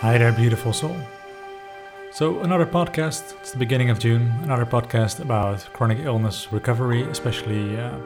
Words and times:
Hi 0.00 0.18
there, 0.18 0.30
beautiful 0.30 0.74
soul. 0.74 0.94
So, 2.12 2.40
another 2.40 2.66
podcast. 2.66 3.34
It's 3.40 3.52
the 3.52 3.58
beginning 3.58 3.88
of 3.88 3.98
June. 3.98 4.30
Another 4.42 4.66
podcast 4.66 5.20
about 5.20 5.72
chronic 5.72 6.00
illness 6.00 6.52
recovery, 6.52 7.04
especially 7.04 7.78
uh, 7.78 7.96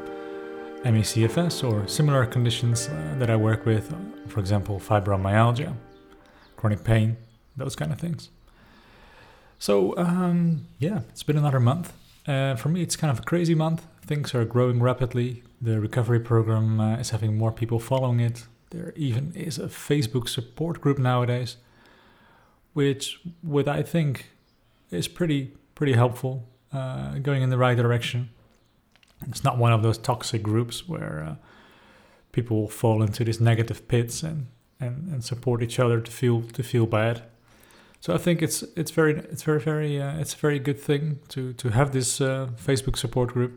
ME/CFS 0.84 1.68
or 1.68 1.88
similar 1.88 2.26
conditions 2.26 2.88
uh, 2.88 3.16
that 3.19 3.29
I 3.29 3.34
work 3.34 3.66
with. 3.66 3.92
For 4.29 4.38
example, 4.38 4.79
fibromyalgia, 4.79 5.74
chronic 6.56 6.84
pain, 6.84 7.16
those 7.56 7.74
kind 7.74 7.90
of 7.90 7.98
things. 7.98 8.30
So, 9.58 9.97
um, 9.98 10.66
yeah, 10.79 11.01
it's 11.08 11.25
been 11.25 11.37
another 11.37 11.58
month. 11.58 11.93
Uh, 12.25 12.54
for 12.54 12.69
me, 12.69 12.83
it's 12.83 12.94
kind 12.94 13.11
of 13.11 13.19
a 13.19 13.22
crazy 13.22 13.57
month. 13.57 13.84
Things 14.07 14.33
are 14.33 14.44
growing 14.44 14.80
rapidly. 14.80 15.43
The 15.61 15.80
recovery 15.80 16.20
program 16.20 16.79
uh, 16.79 16.98
is 16.98 17.11
having 17.11 17.37
more 17.37 17.51
people 17.51 17.80
following 17.80 18.20
it. 18.20 18.47
There 18.70 18.93
even 18.95 19.33
is 19.34 19.59
a 19.59 19.66
Facebook 19.66 20.29
support 20.29 20.80
group 20.80 20.97
nowadays, 20.97 21.57
which, 22.80 23.20
what 23.43 23.69
I 23.69 23.83
think, 23.83 24.30
is 24.91 25.07
pretty 25.07 25.52
pretty 25.75 25.93
helpful, 25.93 26.33
uh, 26.73 27.19
going 27.19 27.43
in 27.43 27.51
the 27.51 27.59
right 27.59 27.77
direction. 27.77 28.30
It's 29.29 29.45
not 29.45 29.59
one 29.59 29.73
of 29.75 29.83
those 29.83 29.98
toxic 29.98 30.43
groups 30.43 30.89
where 30.89 31.16
uh, 31.29 31.34
people 32.33 32.69
fall 32.69 33.03
into 33.03 33.23
these 33.25 33.41
negative 33.41 33.87
pits 33.87 34.23
and, 34.23 34.47
and, 34.79 35.12
and 35.12 35.23
support 35.23 35.62
each 35.62 35.79
other 35.79 36.01
to 36.01 36.11
feel 36.11 36.43
to 36.56 36.62
feel 36.62 36.87
bad. 36.87 37.23
So 38.01 38.15
I 38.15 38.19
think 38.19 38.43
it's 38.43 38.65
it's 38.81 38.92
very 38.98 39.12
it's 39.33 39.42
very 39.42 39.61
very 39.61 40.01
uh, 40.01 40.20
it's 40.23 40.34
a 40.34 40.39
very 40.39 40.59
good 40.59 40.81
thing 40.81 41.19
to 41.28 41.53
to 41.53 41.69
have 41.69 41.91
this 41.91 42.20
uh, 42.20 42.48
Facebook 42.67 42.97
support 42.97 43.28
group. 43.34 43.53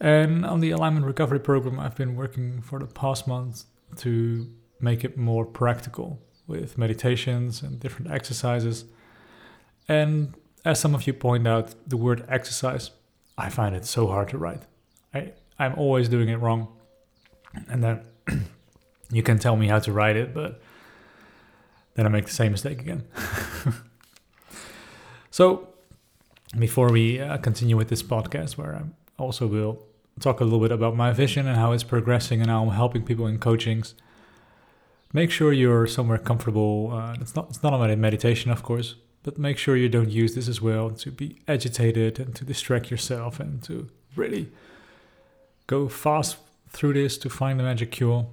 And 0.00 0.46
on 0.46 0.60
the 0.60 0.70
alignment 0.70 1.06
recovery 1.06 1.40
program, 1.40 1.80
I've 1.80 1.96
been 1.96 2.14
working 2.14 2.62
for 2.62 2.78
the 2.78 2.86
past 2.86 3.26
month 3.26 3.64
to 3.96 4.46
make 4.80 5.04
it 5.04 5.16
more 5.16 5.44
practical 5.44 6.20
with 6.48 6.76
meditations 6.76 7.62
and 7.62 7.78
different 7.78 8.10
exercises. 8.10 8.86
And 9.86 10.34
as 10.64 10.80
some 10.80 10.94
of 10.94 11.06
you 11.06 11.12
point 11.12 11.46
out, 11.46 11.74
the 11.86 11.96
word 11.96 12.24
exercise, 12.28 12.90
I 13.36 13.50
find 13.50 13.76
it 13.76 13.84
so 13.84 14.08
hard 14.08 14.30
to 14.30 14.38
write. 14.38 14.62
I 15.14 15.32
I'm 15.60 15.74
always 15.76 16.08
doing 16.08 16.28
it 16.28 16.36
wrong, 16.36 16.68
and 17.68 17.82
then 17.82 18.00
you 19.10 19.22
can 19.22 19.38
tell 19.38 19.56
me 19.56 19.66
how 19.66 19.80
to 19.80 19.92
write 19.92 20.16
it, 20.16 20.32
but 20.32 20.60
then 21.94 22.06
I 22.06 22.08
make 22.08 22.26
the 22.26 22.32
same 22.32 22.52
mistake 22.52 22.80
again. 22.80 23.04
so, 25.30 25.68
before 26.56 26.92
we 26.92 27.20
uh, 27.20 27.38
continue 27.38 27.76
with 27.76 27.88
this 27.88 28.04
podcast, 28.04 28.56
where 28.56 28.76
I 28.76 28.82
also 29.20 29.48
will 29.48 29.82
talk 30.20 30.40
a 30.40 30.44
little 30.44 30.60
bit 30.60 30.70
about 30.70 30.94
my 30.94 31.12
vision 31.12 31.46
and 31.48 31.56
how 31.56 31.72
it's 31.72 31.84
progressing 31.84 32.40
and 32.40 32.50
how 32.50 32.62
I'm 32.62 32.70
helping 32.70 33.02
people 33.02 33.26
in 33.26 33.38
coachings, 33.38 33.94
make 35.12 35.30
sure 35.30 35.52
you're 35.52 35.86
somewhere 35.86 36.18
comfortable. 36.18 36.90
Uh, 36.92 37.16
it's 37.20 37.34
not 37.34 37.48
it's 37.50 37.62
not 37.62 37.74
about 37.74 37.96
meditation, 37.98 38.50
of 38.50 38.62
course, 38.62 38.96
but 39.22 39.38
make 39.38 39.58
sure 39.58 39.76
you 39.76 39.88
don't 39.88 40.10
use 40.10 40.34
this 40.34 40.48
as 40.48 40.60
well 40.60 40.90
to 40.90 41.10
be 41.10 41.38
agitated 41.46 42.18
and 42.18 42.34
to 42.34 42.44
distract 42.44 42.90
yourself 42.90 43.40
and 43.40 43.62
to 43.64 43.88
really 44.16 44.50
go 45.66 45.88
fast 45.88 46.36
through 46.70 46.94
this 46.94 47.18
to 47.18 47.30
find 47.30 47.58
the 47.58 47.64
magic 47.64 47.90
cure. 47.90 48.26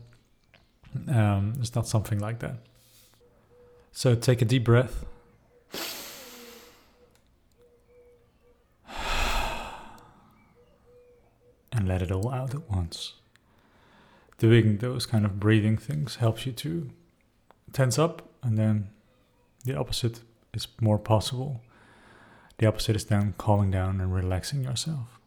Um, 1.09 1.53
it's 1.59 1.75
not 1.75 1.87
something 1.87 2.19
like 2.19 2.39
that. 2.39 2.57
So 3.91 4.15
take 4.15 4.41
a 4.41 4.45
deep 4.45 4.63
breath. 4.63 5.05
And 11.77 11.89
let 11.89 12.01
it 12.01 12.09
all 12.09 12.31
out 12.31 12.55
at 12.55 12.69
once. 12.69 13.15
Doing 14.37 14.77
those 14.77 15.05
kind 15.05 15.25
of 15.25 15.39
breathing 15.39 15.77
things 15.77 16.17
helps 16.17 16.45
you 16.45 16.51
to 16.53 16.89
tense 17.71 17.97
up, 17.97 18.29
and 18.43 18.57
then 18.57 18.89
the 19.63 19.77
opposite 19.77 20.21
is 20.53 20.67
more 20.81 20.99
possible. 20.99 21.61
The 22.57 22.65
opposite 22.65 22.95
is 22.95 23.05
then 23.05 23.33
calming 23.37 23.71
down 23.71 23.99
and 23.99 24.13
relaxing 24.13 24.63
yourself. 24.63 25.19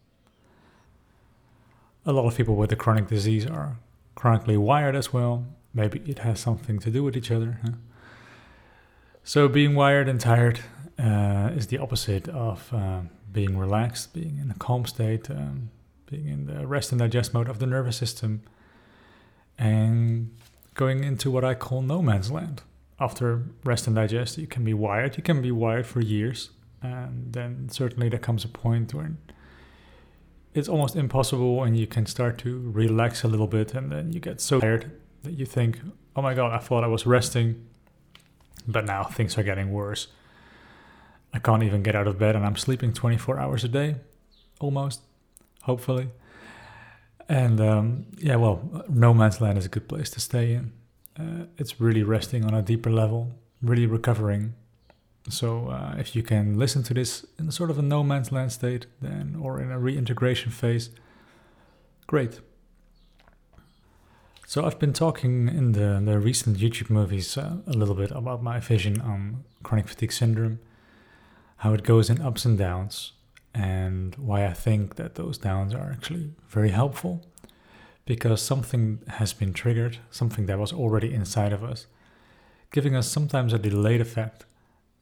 A 2.07 2.13
lot 2.13 2.27
of 2.27 2.37
people 2.37 2.57
with 2.57 2.73
a 2.73 2.77
chronic 2.77 3.09
disease 3.09 3.47
are 3.47 3.77
chronically 4.15 4.57
wired 4.57 4.97
as 4.97 5.13
well. 5.13 5.47
Maybe 5.75 6.03
it 6.07 6.21
has 6.21 6.41
something 6.41 6.79
to 6.79 6.91
do 6.91 7.03
with 7.03 7.17
each 7.17 7.31
other. 7.31 7.61
Huh? 7.63 7.73
So, 9.25 9.47
being 9.47 9.75
wired 9.75 10.09
and 10.09 10.19
tired 10.19 10.61
uh, 10.99 11.51
is 11.55 11.67
the 11.67 11.79
opposite 11.79 12.29
of 12.29 12.73
uh, 12.73 13.03
being 13.31 13.59
relaxed, 13.59 14.15
being 14.15 14.39
in 14.39 14.51
a 14.51 14.55
calm 14.55 14.87
state, 14.87 15.31
um, 15.31 15.71
being 16.07 16.27
in 16.29 16.47
the 16.47 16.67
rest 16.67 16.93
and 16.93 16.99
digest 16.99 17.35
mode 17.35 17.49
of 17.49 17.59
the 17.59 17.67
nervous 17.67 17.97
system, 17.97 18.43
and 19.59 20.31
going 20.75 21.05
into 21.05 21.31
what 21.31 21.45
I 21.45 21.55
call 21.55 21.83
no 21.83 22.01
man's 22.03 22.31
land. 22.31 22.63
After 23.01 23.45
rest 23.65 23.87
and 23.87 23.97
digest, 23.97 24.39
you 24.39 24.47
can 24.47 24.65
be 24.65 24.75
wired. 24.75 25.17
You 25.17 25.23
can 25.23 25.41
be 25.41 25.53
wired 25.53 25.87
for 25.87 26.01
years, 26.01 26.51
and 26.83 27.33
then 27.33 27.69
certainly 27.71 28.09
there 28.09 28.19
comes 28.19 28.45
a 28.45 28.49
point 28.49 28.95
when 28.95 29.19
it's 30.55 30.69
almost 30.69 30.97
impossible, 30.97 31.63
and 31.63 31.77
you 31.77 31.87
can 31.87 32.07
start 32.07 32.39
to 32.39 32.71
relax 32.71 33.23
a 33.23 33.29
little 33.29 33.47
bit, 33.47 33.75
and 33.75 33.93
then 33.93 34.13
you 34.13 34.21
get 34.21 34.41
so 34.41 34.61
tired 34.61 34.91
that 35.23 35.33
you 35.33 35.47
think, 35.47 35.81
"Oh 36.17 36.23
my 36.23 36.35
god, 36.35 36.53
I 36.53 36.59
thought 36.59 36.85
I 36.85 36.89
was 36.89 37.07
resting." 37.07 37.67
But 38.67 38.85
now 38.85 39.05
things 39.05 39.39
are 39.39 39.43
getting 39.43 39.73
worse. 39.73 40.09
I 41.33 41.39
can't 41.39 41.63
even 41.63 41.83
get 41.83 41.95
out 41.95 42.07
of 42.07 42.19
bed 42.19 42.37
and 42.37 42.45
I'm 42.45 42.57
sleeping 42.57 42.93
24 42.93 43.39
hours 43.39 43.65
a 43.65 43.69
day, 43.69 43.97
almost, 44.61 45.03
hopefully. 45.63 46.09
And 47.29 47.61
um, 47.61 48.07
yeah, 48.17 48.37
well, 48.37 48.85
no 48.89 49.13
man's 49.13 49.41
land 49.41 49.59
is 49.59 49.67
a 49.67 49.69
good 49.69 49.89
place 49.89 50.09
to 50.11 50.21
stay 50.21 50.55
in. 50.55 50.73
Uh, 51.19 51.45
it's 51.59 51.81
really 51.81 52.03
resting 52.03 52.45
on 52.45 52.55
a 52.55 52.63
deeper 52.63 52.91
level, 52.91 53.33
really 53.61 53.87
recovering. 53.87 54.55
So 55.29 55.69
uh, 55.69 55.95
if 55.99 56.17
you 56.17 56.23
can 56.23 56.59
listen 56.59 56.83
to 56.85 56.95
this 56.95 57.27
in 57.39 57.51
sort 57.51 57.71
of 57.71 57.79
a 57.79 57.83
no 57.83 58.03
man's 58.03 58.33
land 58.33 58.53
state, 58.53 58.87
then 59.03 59.37
or 59.41 59.61
in 59.61 59.71
a 59.71 59.79
reintegration 59.79 60.51
phase, 60.51 60.91
great. 62.07 62.41
So 64.47 64.65
I've 64.65 64.79
been 64.79 64.95
talking 64.95 65.49
in 65.49 65.73
the, 65.73 66.01
the 66.03 66.19
recent 66.19 66.57
YouTube 66.57 66.89
movies 66.89 67.37
uh, 67.37 67.59
a 67.67 67.73
little 67.73 67.95
bit 67.95 68.11
about 68.13 68.43
my 68.43 68.61
vision 68.61 68.99
on 69.03 69.45
chronic 69.63 69.89
fatigue 69.89 70.13
syndrome, 70.13 70.61
how 71.59 71.75
it 71.75 71.83
goes 71.83 72.09
in 72.09 72.23
ups 72.23 72.47
and 72.47 72.57
downs, 72.57 73.13
and 73.55 74.15
why 74.17 74.47
I 74.47 74.53
think 74.53 74.97
that 74.97 75.15
those 75.15 75.39
downs 75.39 75.75
are 75.75 75.91
actually 75.91 76.31
very 76.49 76.71
helpful 76.71 77.25
because 78.05 78.41
something 78.41 79.01
has 79.09 79.33
been 79.33 79.53
triggered, 79.53 79.99
something 80.11 80.47
that 80.47 80.59
was 80.59 80.73
already 80.73 81.13
inside 81.13 81.53
of 81.53 81.63
us, 81.63 81.87
giving 82.73 82.97
us 82.97 83.07
sometimes 83.07 83.53
a 83.53 83.59
delayed 83.59 84.01
effect 84.01 84.47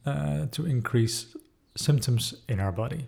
uh, 0.04 0.46
to 0.50 0.66
increase 0.66 1.36
symptoms 1.76 2.34
in 2.48 2.58
our 2.58 2.72
body. 2.72 3.06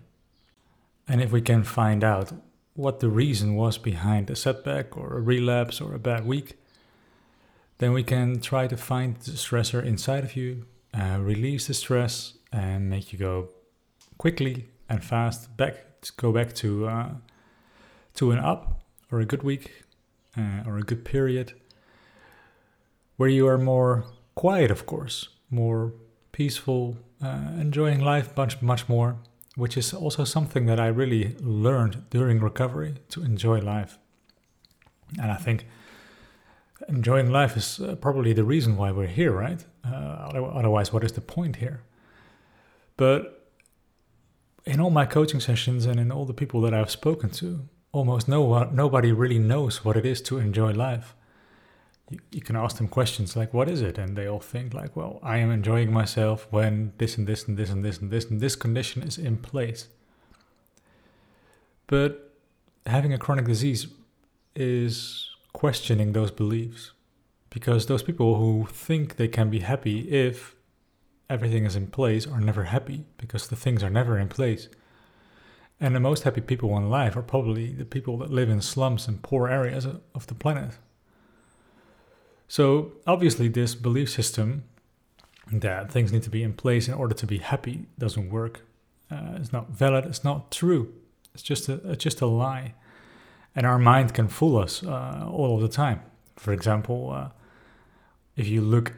And 1.07 1.21
if 1.21 1.31
we 1.31 1.41
can 1.41 1.63
find 1.63 2.03
out 2.03 2.31
what 2.75 2.99
the 2.99 3.09
reason 3.09 3.55
was 3.55 3.77
behind 3.77 4.29
a 4.29 4.35
setback 4.35 4.95
or 4.95 5.17
a 5.17 5.21
relapse 5.21 5.81
or 5.81 5.93
a 5.93 5.99
bad 5.99 6.25
week, 6.25 6.57
then 7.79 7.91
we 7.91 8.03
can 8.03 8.39
try 8.39 8.67
to 8.67 8.77
find 8.77 9.17
the 9.17 9.31
stressor 9.31 9.83
inside 9.83 10.23
of 10.23 10.35
you, 10.35 10.65
uh, 10.93 11.17
release 11.19 11.67
the 11.67 11.73
stress, 11.73 12.37
and 12.51 12.89
make 12.89 13.11
you 13.11 13.19
go 13.19 13.49
quickly 14.17 14.67
and 14.89 15.03
fast 15.03 15.55
back 15.57 16.01
to 16.01 16.11
go 16.17 16.31
back 16.31 16.53
to 16.53 16.87
uh, 16.87 17.09
to 18.15 18.31
an 18.31 18.39
up 18.39 18.81
or 19.11 19.19
a 19.19 19.25
good 19.25 19.43
week 19.43 19.83
uh, 20.37 20.63
or 20.65 20.77
a 20.77 20.83
good 20.83 21.05
period 21.05 21.53
where 23.17 23.29
you 23.29 23.47
are 23.47 23.57
more 23.57 24.05
quiet, 24.35 24.71
of 24.71 24.85
course, 24.85 25.27
more 25.49 25.93
peaceful, 26.31 26.97
uh, 27.21 27.51
enjoying 27.59 27.99
life 27.99 28.35
much 28.37 28.61
much 28.61 28.87
more 28.87 29.17
which 29.59 29.75
is 29.75 29.93
also 29.93 30.23
something 30.23 30.65
that 30.67 30.79
I 30.79 30.87
really 30.87 31.35
learned 31.41 32.09
during 32.09 32.39
recovery 32.39 32.95
to 33.09 33.23
enjoy 33.23 33.59
life. 33.59 33.99
And 35.21 35.31
I 35.31 35.35
think 35.35 35.65
enjoying 36.87 37.29
life 37.29 37.57
is 37.57 37.79
uh, 37.79 37.95
probably 37.95 38.31
the 38.31 38.45
reason 38.45 38.77
why 38.77 38.91
we're 38.91 39.07
here, 39.07 39.33
right? 39.33 39.63
Uh, 39.83 40.31
otherwise, 40.55 40.93
what 40.93 41.03
is 41.03 41.11
the 41.11 41.21
point 41.21 41.57
here? 41.57 41.81
But 42.95 43.38
in 44.65 44.79
all 44.79 44.89
my 44.89 45.05
coaching 45.05 45.39
sessions 45.39 45.85
and 45.85 45.99
in 45.99 46.11
all 46.11 46.25
the 46.25 46.33
people 46.33 46.61
that 46.61 46.73
I've 46.73 46.91
spoken 46.91 47.29
to, 47.31 47.67
almost 47.91 48.27
no 48.27 48.63
nobody 48.65 49.11
really 49.11 49.39
knows 49.39 49.83
what 49.83 49.97
it 49.97 50.05
is 50.05 50.21
to 50.23 50.37
enjoy 50.37 50.71
life 50.73 51.15
you, 52.09 52.19
you 52.31 52.41
can 52.41 52.55
ask 52.55 52.77
them 52.77 52.87
questions 52.87 53.35
like, 53.35 53.53
what 53.53 53.69
is 53.69 53.81
it? 53.81 53.97
And 53.97 54.15
they 54.15 54.27
all 54.27 54.39
think 54.39 54.73
like, 54.73 54.95
well, 54.95 55.19
I 55.23 55.37
am 55.37 55.51
enjoying 55.51 55.91
myself 55.91 56.47
when 56.49 56.93
this 56.97 57.17
and 57.17 57.27
this 57.27 57.47
and 57.47 57.57
this 57.57 57.69
and 57.69 57.85
this 57.85 57.99
and 57.99 58.11
this 58.11 58.25
and 58.25 58.41
this 58.41 58.55
condition 58.55 59.03
is 59.03 59.17
in 59.17 59.37
place. 59.37 59.87
But 61.87 62.33
having 62.85 63.13
a 63.13 63.17
chronic 63.17 63.45
disease 63.45 63.87
is 64.55 65.29
questioning 65.53 66.13
those 66.13 66.31
beliefs 66.31 66.91
because 67.49 67.85
those 67.85 68.03
people 68.03 68.35
who 68.35 68.67
think 68.71 69.15
they 69.15 69.27
can 69.27 69.49
be 69.49 69.59
happy 69.59 70.01
if 70.09 70.55
everything 71.29 71.65
is 71.65 71.75
in 71.75 71.87
place 71.87 72.25
are 72.25 72.41
never 72.41 72.65
happy 72.65 73.05
because 73.17 73.47
the 73.47 73.55
things 73.55 73.83
are 73.83 73.89
never 73.89 74.17
in 74.17 74.27
place. 74.27 74.67
And 75.79 75.95
the 75.95 75.99
most 75.99 76.23
happy 76.23 76.41
people 76.41 76.75
in 76.77 76.89
life 76.89 77.15
are 77.15 77.21
probably 77.21 77.71
the 77.71 77.85
people 77.85 78.17
that 78.17 78.31
live 78.31 78.49
in 78.49 78.61
slums 78.61 79.07
and 79.07 79.21
poor 79.21 79.47
areas 79.47 79.85
of 79.85 80.27
the 80.27 80.33
planet. 80.33 80.71
So 82.47 82.93
obviously, 83.05 83.47
this 83.47 83.75
belief 83.75 84.09
system 84.09 84.63
that 85.51 85.91
things 85.91 86.11
need 86.11 86.23
to 86.23 86.29
be 86.29 86.43
in 86.43 86.53
place 86.53 86.87
in 86.87 86.93
order 86.95 87.13
to 87.15 87.27
be 87.27 87.37
happy 87.37 87.85
doesn't 87.97 88.29
work. 88.29 88.61
Uh, 89.09 89.35
it's 89.35 89.53
not 89.53 89.69
valid. 89.69 90.05
It's 90.05 90.23
not 90.23 90.51
true. 90.51 90.93
It's 91.33 91.43
just 91.43 91.69
a 91.69 91.75
it's 91.91 92.03
just 92.03 92.21
a 92.21 92.25
lie, 92.25 92.73
and 93.55 93.65
our 93.65 93.79
mind 93.79 94.13
can 94.13 94.27
fool 94.27 94.57
us 94.57 94.83
uh, 94.83 95.27
all 95.31 95.55
of 95.55 95.61
the 95.61 95.69
time. 95.69 96.01
For 96.35 96.51
example, 96.53 97.11
uh, 97.11 97.29
if 98.35 98.47
you 98.47 98.61
look 98.61 98.93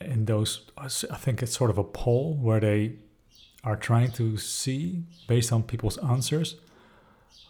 in 0.00 0.24
those, 0.24 0.70
I 0.76 0.88
think 0.88 1.42
it's 1.42 1.56
sort 1.56 1.70
of 1.70 1.78
a 1.78 1.84
poll 1.84 2.36
where 2.40 2.60
they 2.60 2.96
are 3.62 3.76
trying 3.76 4.12
to 4.12 4.36
see 4.36 5.04
based 5.26 5.52
on 5.52 5.62
people's 5.62 5.98
answers 5.98 6.56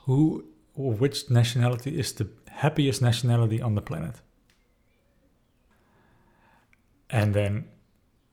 who 0.05 0.45
or 0.77 0.93
which 0.93 1.31
nationality 1.31 1.99
is 1.99 2.13
the 2.13 2.29
happiest 2.49 3.01
nationality 3.03 3.61
on 3.63 3.75
the 3.75 3.81
planet. 3.81 4.17
And 7.11 7.35
then 7.35 7.67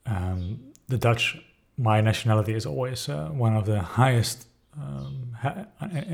um, 0.06 0.60
the 0.88 0.98
Dutch, 0.98 1.38
my 1.78 2.02
nationality 2.02 2.54
is 2.54 2.66
always 2.66 3.08
uh, 3.08 3.30
one 3.30 3.56
of 3.56 3.66
the 3.66 3.82
highest 3.82 4.48
um, 4.76 5.36
ha- 5.40 5.66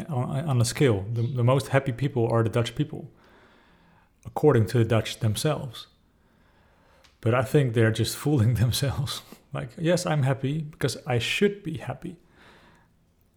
on, 0.10 0.50
on 0.50 0.58
the 0.58 0.66
scale. 0.66 1.06
The, 1.14 1.22
the 1.22 1.44
most 1.44 1.70
happy 1.70 1.92
people 1.92 2.28
are 2.28 2.44
the 2.44 2.50
Dutch 2.50 2.76
people, 2.76 3.10
according 4.26 4.66
to 4.68 4.80
the 4.80 4.86
Dutch 4.86 5.20
themselves. 5.20 5.88
But 7.22 7.34
I 7.34 7.42
think 7.44 7.74
they're 7.74 7.92
just 7.92 8.16
fooling 8.24 8.56
themselves. 8.56 9.22
like, 9.54 9.70
yes, 9.78 10.06
I'm 10.06 10.24
happy 10.24 10.62
because 10.62 10.98
I 11.06 11.20
should 11.20 11.64
be 11.64 11.78
happy. 11.78 12.18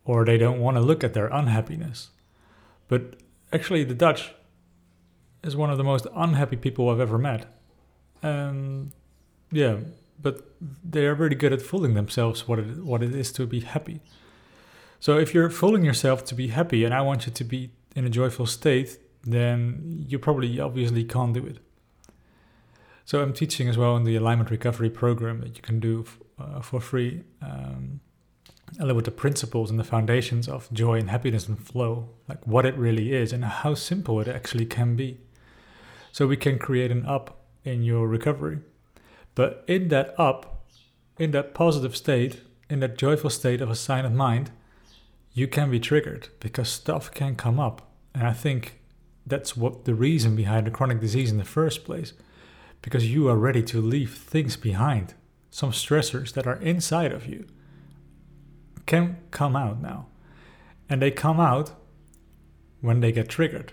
Or 0.05 0.25
they 0.25 0.39
don't 0.39 0.61
want 0.61 0.77
to 0.77 0.81
look 0.81 1.05
at 1.05 1.15
their 1.15 1.29
unhappiness. 1.29 2.11
But 2.89 3.17
actually, 3.53 3.85
the 3.85 3.95
Dutch 3.95 4.33
is 5.43 5.57
one 5.57 5.71
of 5.71 5.79
the 5.79 5.85
most 5.85 6.07
unhappy 6.15 6.57
people 6.57 6.89
I've 6.89 7.01
ever 7.01 7.19
met. 7.19 7.47
And 8.23 8.93
yeah, 9.53 9.77
but 10.21 10.55
they 10.85 11.07
are 11.07 11.15
really 11.15 11.37
good 11.37 11.53
at 11.53 11.63
fooling 11.63 11.95
themselves 11.95 12.47
what 12.47 12.59
it 12.59 12.85
what 12.85 13.03
it 13.03 13.15
is 13.15 13.33
to 13.33 13.47
be 13.47 13.61
happy. 13.61 14.01
So 14.99 15.19
if 15.19 15.33
you're 15.33 15.49
fooling 15.49 15.85
yourself 15.85 16.25
to 16.25 16.35
be 16.35 16.49
happy, 16.49 16.85
and 16.85 16.93
I 16.93 17.01
want 17.01 17.27
you 17.27 17.33
to 17.33 17.45
be 17.45 17.71
in 17.97 18.05
a 18.05 18.11
joyful 18.11 18.47
state, 18.47 18.99
then 19.25 20.05
you 20.09 20.19
probably 20.19 20.61
obviously 20.61 21.05
can't 21.05 21.33
do 21.33 21.47
it. 21.47 21.59
So 23.05 23.23
I'm 23.23 23.33
teaching 23.33 23.69
as 23.69 23.77
well 23.77 23.97
in 23.97 24.05
the 24.05 24.17
alignment 24.17 24.51
recovery 24.51 24.91
program 24.91 25.41
that 25.41 25.57
you 25.57 25.63
can 25.63 25.81
do 25.81 26.05
f- 26.07 26.19
uh, 26.39 26.61
for 26.61 26.81
free. 26.81 27.25
Um, 27.43 28.01
a 28.79 28.83
little 28.83 28.97
bit 28.97 29.05
the 29.05 29.11
principles 29.11 29.71
and 29.71 29.81
the 29.81 29.85
foundations 29.85 30.49
of 30.49 30.73
joy 30.73 30.99
and 30.99 31.11
happiness 31.11 31.49
and 31.49 31.59
flow, 31.59 32.11
like 32.29 32.47
what 32.47 32.65
it 32.65 32.77
really 32.77 33.13
is 33.13 33.33
and 33.33 33.45
how 33.45 33.75
simple 33.75 34.21
it 34.21 34.29
actually 34.29 34.67
can 34.67 34.95
be. 34.95 35.19
So 36.13 36.27
we 36.27 36.37
can 36.37 36.59
create 36.59 36.91
an 36.91 37.05
up 37.07 37.41
in 37.65 37.83
your 37.83 38.07
recovery. 38.07 38.59
But 39.35 39.65
in 39.67 39.89
that 39.89 40.15
up, 40.19 40.67
in 41.19 41.33
that 41.33 41.55
positive 41.55 41.97
state, 41.97 42.43
in 42.69 42.81
that 42.81 42.97
joyful 42.97 43.31
state 43.31 43.61
of 43.61 43.71
a 43.71 43.75
sign 43.75 44.05
of 44.05 44.13
mind, 44.13 44.51
you 45.33 45.47
can 45.47 45.71
be 45.71 45.81
triggered 45.81 46.29
because 46.41 46.69
stuff 46.69 47.11
can 47.11 47.37
come 47.37 47.61
up. 47.61 47.91
And 48.15 48.27
I 48.27 48.33
think 48.33 48.81
that's 49.27 49.57
what 49.57 49.85
the 49.85 49.95
reason 49.95 50.35
behind 50.35 50.67
the 50.67 50.71
chronic 50.71 51.01
disease 51.01 51.31
in 51.31 51.39
the 51.39 51.45
first 51.45 51.85
place. 51.85 52.13
Because 52.83 53.13
you 53.13 53.29
are 53.29 53.37
ready 53.37 53.63
to 53.65 53.81
leave 53.81 54.15
things 54.15 54.57
behind, 54.57 55.15
some 55.51 55.73
stressors 55.73 56.33
that 56.33 56.47
are 56.47 56.57
inside 56.57 57.13
of 57.13 57.27
you 57.27 57.47
can 58.87 59.19
come 59.31 59.55
out 59.55 59.81
now. 59.81 60.07
And 60.89 61.01
they 61.01 61.11
come 61.11 61.39
out 61.39 61.73
when 62.81 63.01
they 63.01 63.13
get 63.13 63.29
triggered. 63.29 63.73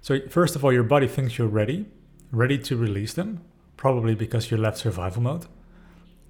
So, 0.00 0.20
first 0.28 0.56
of 0.56 0.64
all, 0.64 0.72
your 0.72 0.82
body 0.82 1.06
thinks 1.06 1.38
you're 1.38 1.46
ready, 1.46 1.86
ready 2.30 2.58
to 2.58 2.76
release 2.76 3.14
them, 3.14 3.42
probably 3.76 4.14
because 4.14 4.50
you 4.50 4.56
left 4.56 4.78
survival 4.78 5.22
mode. 5.22 5.46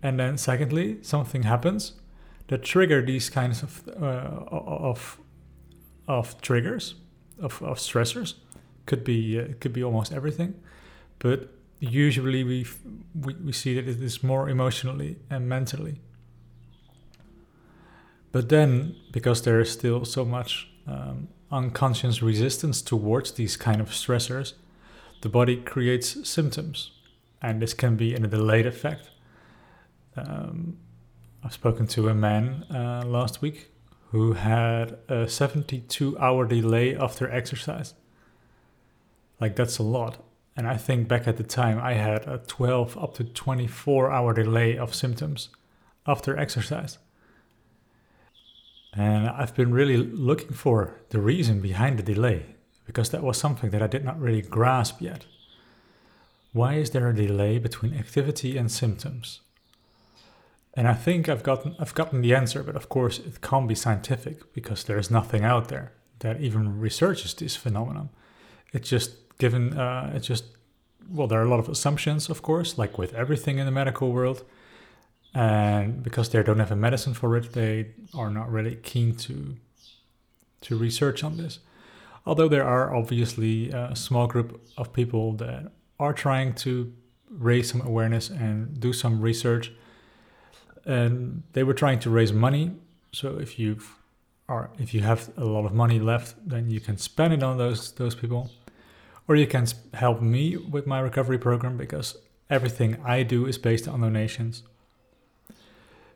And 0.03 0.21
then, 0.21 0.37
secondly, 0.37 0.99
something 1.03 1.45
happens 1.45 1.95
that 2.49 2.63
trigger 2.63 3.01
these 3.03 3.31
kinds 3.31 3.63
of 3.63 3.89
uh, 4.01 4.45
of 4.51 5.19
of 6.07 6.41
triggers 6.41 6.95
of, 7.41 7.63
of 7.63 7.79
stressors. 7.79 8.35
Could 8.87 9.03
be 9.03 9.41
uh, 9.41 9.55
could 9.61 9.73
be 9.73 9.83
almost 9.83 10.13
everything, 10.13 10.55
but 11.19 11.49
usually 11.81 12.45
we, 12.45 12.67
we 13.15 13.35
we 13.35 13.53
see 13.53 13.75
that 13.75 13.89
it 13.89 14.03
is 14.03 14.23
more 14.23 14.49
emotionally 14.49 15.19
and 15.31 15.49
mentally. 15.49 16.01
But 18.33 18.49
then, 18.49 18.97
because 19.13 19.43
there 19.43 19.61
is 19.61 19.71
still 19.71 20.05
so 20.05 20.25
much 20.25 20.69
um, 20.87 21.29
unconscious 21.53 22.21
resistance 22.21 22.83
towards 22.83 23.33
these 23.33 23.57
kind 23.57 23.81
of 23.81 23.91
stressors, 23.91 24.55
the 25.21 25.29
body 25.29 25.57
creates 25.57 26.29
symptoms, 26.29 26.91
and 27.41 27.63
this 27.63 27.75
can 27.75 27.97
be 27.97 28.13
in 28.15 28.25
a 28.25 28.29
delayed 28.29 28.67
effect. 28.67 29.11
Um, 30.17 30.79
I've 31.45 31.53
spoken 31.53 31.87
to 31.89 32.09
a 32.09 32.15
man 32.15 32.65
uh, 32.71 33.03
last 33.07 33.41
week 33.41 33.71
who 34.11 34.33
had 34.33 34.99
a 35.09 35.29
72 35.29 36.19
hour 36.19 36.47
delay 36.47 36.97
after 36.97 37.31
exercise. 37.31 37.95
Like, 39.41 39.55
that's 39.55 39.79
a 39.79 39.83
lot. 39.83 40.25
And 40.57 40.69
I 40.69 40.77
think 40.77 41.09
back 41.09 41.27
at 41.27 41.37
the 41.37 41.43
time, 41.43 41.81
I 41.81 41.95
had 41.95 42.29
a 42.29 42.39
12 42.47 42.97
up 42.97 43.15
to 43.15 43.25
24 43.25 44.11
hour 44.13 44.33
delay 44.33 44.79
of 44.79 44.95
symptoms 44.95 45.49
after 46.07 46.39
exercise. 46.39 46.99
And 48.93 49.29
I've 49.29 49.55
been 49.55 49.73
really 49.73 49.97
looking 49.97 50.53
for 50.53 51.01
the 51.11 51.21
reason 51.21 51.61
behind 51.61 51.99
the 51.99 52.15
delay 52.15 52.55
because 52.87 53.11
that 53.11 53.23
was 53.23 53.37
something 53.37 53.71
that 53.71 53.83
I 53.83 53.89
did 53.89 54.05
not 54.05 54.21
really 54.21 54.43
grasp 54.43 55.01
yet. 55.01 55.27
Why 56.53 56.75
is 56.75 56.91
there 56.91 57.09
a 57.09 57.15
delay 57.15 57.59
between 57.59 57.95
activity 57.95 58.57
and 58.57 58.71
symptoms? 58.71 59.41
And 60.75 60.87
I 60.87 60.95
think 60.95 61.29
I've 61.29 61.43
gotten 61.43 61.75
I've 61.81 61.95
gotten 61.95 62.21
the 62.21 62.35
answer, 62.35 62.63
but 62.63 62.77
of 62.77 62.89
course 62.89 63.19
it 63.19 63.41
can't 63.41 63.69
be 63.69 63.75
scientific 63.75 64.53
because 64.53 64.85
there 64.85 64.99
is 64.99 65.11
nothing 65.11 65.45
out 65.45 65.69
there 65.69 65.93
that 66.21 66.41
even 66.41 66.81
researches 66.81 67.35
this 67.35 67.57
phenomenon. 67.57 68.11
It's 68.73 68.89
just 68.89 69.17
given 69.39 69.77
uh, 69.77 70.13
it's 70.15 70.27
just 70.27 70.45
well 71.11 71.27
there 71.27 71.41
are 71.41 71.45
a 71.45 71.49
lot 71.49 71.61
of 71.61 71.69
assumptions, 71.69 72.29
of 72.29 72.43
course, 72.43 72.79
like 72.79 72.99
with 72.99 73.15
everything 73.15 73.59
in 73.59 73.67
the 73.67 73.73
medical 73.73 74.13
world 74.13 74.45
and 75.35 76.03
because 76.03 76.29
they 76.29 76.43
don't 76.43 76.61
have 76.61 76.71
a 76.71 76.77
medicine 76.77 77.13
for 77.13 77.37
it, 77.37 77.53
they 77.53 77.89
are 78.15 78.31
not 78.31 78.51
really 78.51 78.77
keen 78.77 79.15
to 79.17 79.57
to 80.61 80.79
research 80.79 81.23
on 81.25 81.37
this. 81.37 81.59
Although 82.25 82.49
there 82.49 82.65
are 82.65 82.95
obviously 82.95 83.71
a 83.71 83.95
small 83.95 84.27
group 84.27 84.63
of 84.79 84.93
people 84.93 85.33
that 85.35 85.73
are 86.01 86.15
trying 86.15 86.55
to 86.55 86.93
raise 87.29 87.71
some 87.71 87.83
awareness 87.83 88.31
and 88.31 88.81
do 88.81 88.93
some 88.93 89.21
research, 89.21 89.73
and 90.87 91.43
they 91.53 91.65
were 91.65 91.75
trying 91.75 91.99
to 91.99 92.11
raise 92.11 92.33
money. 92.33 92.71
So 93.13 93.39
if 93.39 93.59
you 93.59 93.79
are 94.49 94.71
if 94.79 94.95
you 94.95 95.01
have 95.01 95.31
a 95.37 95.45
lot 95.45 95.67
of 95.67 95.73
money 95.73 95.99
left, 95.99 96.37
then 96.49 96.71
you 96.71 96.81
can 96.81 96.97
spend 96.97 97.35
it 97.35 97.43
on 97.43 97.59
those 97.59 97.93
those 97.93 98.15
people, 98.15 98.51
or 99.27 99.37
you 99.37 99.47
can 99.47 99.67
help 99.95 100.21
me 100.21 100.57
with 100.57 100.87
my 100.87 101.01
recovery 101.01 101.39
program 101.39 101.77
because 101.77 102.17
everything 102.51 102.99
I 103.05 103.23
do 103.23 103.47
is 103.47 103.59
based 103.59 103.89
on 103.89 104.01
donations 104.01 104.63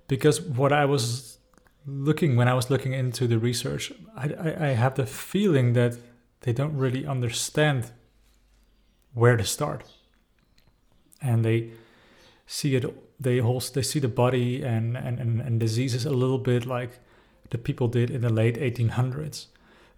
because 0.09 0.41
what 0.41 0.73
I 0.73 0.87
was 0.87 1.39
looking 1.87 2.37
when 2.37 2.49
I 2.49 2.55
was 2.55 2.71
looking 2.71 2.95
into 2.95 3.27
the 3.27 3.39
research, 3.39 3.93
I, 4.17 4.29
I, 4.29 4.69
I 4.69 4.71
have 4.71 4.95
the 4.95 5.07
feeling 5.07 5.75
that 5.75 5.97
they 6.41 6.53
don't 6.53 6.77
really 6.77 7.07
understand 7.07 7.93
where 9.15 9.37
to 9.37 9.45
start, 9.45 9.85
and 11.21 11.45
they 11.45 11.71
see 12.47 12.75
it. 12.75 12.85
They 13.21 13.41
also 13.41 13.75
they 13.75 13.83
see 13.83 13.99
the 13.99 14.09
body 14.09 14.63
and, 14.63 14.97
and, 14.97 15.19
and, 15.19 15.41
and 15.41 15.61
diseases 15.61 16.07
a 16.07 16.11
little 16.11 16.39
bit 16.39 16.67
like 16.67 16.91
the 17.51 17.59
people 17.59 17.89
did 17.89 18.11
in 18.11 18.21
the 18.21 18.33
late 18.33 18.57
1800s 18.57 19.47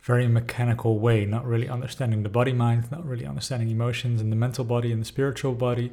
very 0.03 0.27
mechanical 0.27 0.99
way, 0.99 1.27
not 1.27 1.45
really 1.45 1.69
understanding 1.69 2.23
the 2.23 2.29
body 2.29 2.53
mind, 2.53 2.91
not 2.91 3.05
really 3.05 3.27
understanding 3.27 3.71
emotions 3.71 4.21
and 4.21 4.33
the 4.33 4.37
mental 4.37 4.65
body 4.65 4.93
and 4.93 5.03
the 5.03 5.07
spiritual 5.07 5.55
body, 5.55 5.93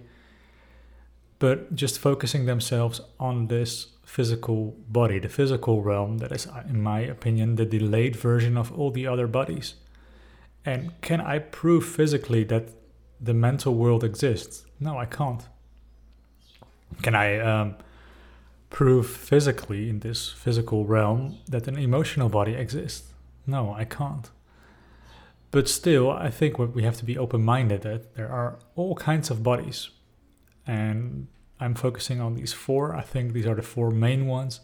but 1.39 1.75
just 1.75 1.99
focusing 1.99 2.45
themselves 2.45 3.01
on 3.19 3.47
this 3.47 3.87
physical 4.05 4.75
body, 4.87 5.19
the 5.19 5.29
physical 5.29 5.81
realm 5.81 6.19
that 6.19 6.31
is, 6.31 6.47
in 6.69 6.81
my 6.81 7.01
opinion, 7.01 7.55
the 7.55 7.65
delayed 7.65 8.15
version 8.15 8.57
of 8.57 8.71
all 8.77 8.89
the 8.89 9.05
other 9.05 9.27
bodies. 9.27 9.75
And 10.65 10.99
can 11.01 11.21
I 11.21 11.39
prove 11.39 11.85
physically 11.85 12.43
that 12.45 12.69
the 13.19 13.33
mental 13.33 13.75
world 13.75 14.03
exists? 14.03 14.65
No, 14.79 14.97
I 14.97 15.05
can't. 15.05 15.43
Can 17.01 17.15
I 17.15 17.39
um, 17.39 17.75
prove 18.69 19.09
physically 19.09 19.89
in 19.89 19.99
this 19.99 20.29
physical 20.29 20.85
realm 20.85 21.37
that 21.47 21.67
an 21.67 21.77
emotional 21.77 22.29
body 22.29 22.53
exists? 22.53 23.11
No, 23.47 23.73
I 23.73 23.85
can't. 23.85 24.29
But 25.51 25.69
still, 25.69 26.11
I 26.11 26.29
think 26.29 26.59
what 26.59 26.75
we 26.75 26.83
have 26.83 26.97
to 26.97 27.05
be 27.05 27.17
open 27.17 27.43
minded 27.43 27.81
that 27.83 28.15
there 28.15 28.29
are 28.29 28.59
all 28.75 28.95
kinds 28.95 29.31
of 29.31 29.41
bodies. 29.41 29.89
And 30.67 31.27
I'm 31.59 31.73
focusing 31.73 32.19
on 32.19 32.35
these 32.35 32.51
four. 32.51 32.93
I 32.93 33.01
think 33.01 33.31
these 33.31 33.47
are 33.47 33.55
the 33.55 33.61
four 33.61 33.89
main 33.89 34.27
ones. 34.27 34.59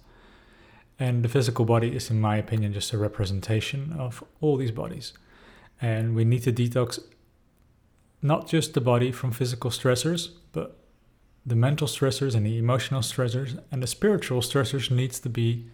And 0.99 1.23
the 1.23 1.29
physical 1.29 1.65
body 1.65 1.95
is, 1.95 2.11
in 2.11 2.19
my 2.19 2.35
opinion, 2.37 2.73
just 2.73 2.93
a 2.93 2.97
representation 2.97 3.93
of 3.97 4.23
all 4.41 4.57
these 4.57 4.71
bodies. 4.71 5.13
And 5.81 6.13
we 6.13 6.25
need 6.25 6.43
to 6.43 6.51
detox 6.51 6.99
not 8.21 8.47
just 8.47 8.73
the 8.73 8.81
body 8.81 9.11
from 9.11 9.31
physical 9.31 9.69
stressors, 9.69 10.29
but 10.51 10.77
the 11.45 11.55
mental 11.55 11.87
stressors 11.87 12.35
and 12.35 12.45
the 12.45 12.57
emotional 12.57 13.01
stressors 13.01 13.61
and 13.71 13.81
the 13.81 13.87
spiritual 13.87 14.41
stressors 14.41 14.91
needs 14.91 15.19
to 15.19 15.29
be 15.29 15.65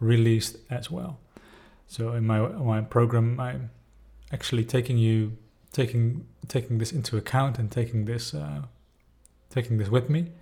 released 0.00 0.56
as 0.70 0.90
well. 0.90 1.18
So 1.92 2.14
in 2.14 2.26
my 2.26 2.38
my 2.40 2.80
program, 2.80 3.38
I'm 3.38 3.70
actually 4.32 4.64
taking 4.64 4.96
you 4.96 5.36
taking 5.72 6.26
taking 6.48 6.78
this 6.78 6.90
into 6.90 7.18
account 7.18 7.58
and 7.58 7.70
taking 7.70 8.06
this 8.06 8.32
uh, 8.32 8.62
taking 9.50 9.76
this 9.76 9.90
with 9.90 10.08
me. 10.08 10.32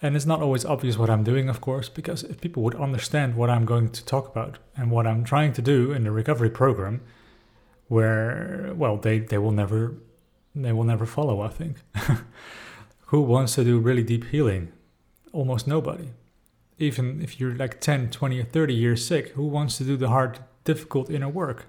And 0.00 0.16
it's 0.16 0.24
not 0.24 0.40
always 0.40 0.64
obvious 0.64 0.96
what 0.96 1.10
I'm 1.10 1.22
doing, 1.22 1.50
of 1.50 1.60
course, 1.60 1.90
because 1.90 2.22
if 2.22 2.40
people 2.40 2.62
would 2.62 2.76
understand 2.76 3.34
what 3.34 3.50
I'm 3.50 3.66
going 3.66 3.90
to 3.90 4.02
talk 4.06 4.26
about 4.26 4.58
and 4.74 4.90
what 4.90 5.06
I'm 5.06 5.22
trying 5.22 5.52
to 5.52 5.60
do 5.60 5.92
in 5.92 6.04
the 6.04 6.12
recovery 6.12 6.50
program, 6.50 7.02
where 7.88 8.72
well 8.74 8.96
they, 8.96 9.18
they 9.18 9.36
will 9.36 9.52
never 9.62 9.96
they 10.54 10.72
will 10.72 10.84
never 10.84 11.04
follow, 11.04 11.42
I 11.42 11.48
think. 11.48 11.76
Who 13.10 13.20
wants 13.20 13.54
to 13.56 13.64
do 13.64 13.78
really 13.78 14.02
deep 14.02 14.24
healing? 14.24 14.72
Almost 15.32 15.66
nobody. 15.66 16.08
Even 16.78 17.20
if 17.20 17.40
you're 17.40 17.54
like 17.54 17.80
10, 17.80 18.10
20, 18.10 18.40
or 18.40 18.44
30 18.44 18.74
years 18.74 19.04
sick, 19.04 19.30
who 19.30 19.46
wants 19.46 19.76
to 19.78 19.84
do 19.84 19.96
the 19.96 20.08
hard, 20.08 20.38
difficult 20.64 21.10
inner 21.10 21.28
work? 21.28 21.66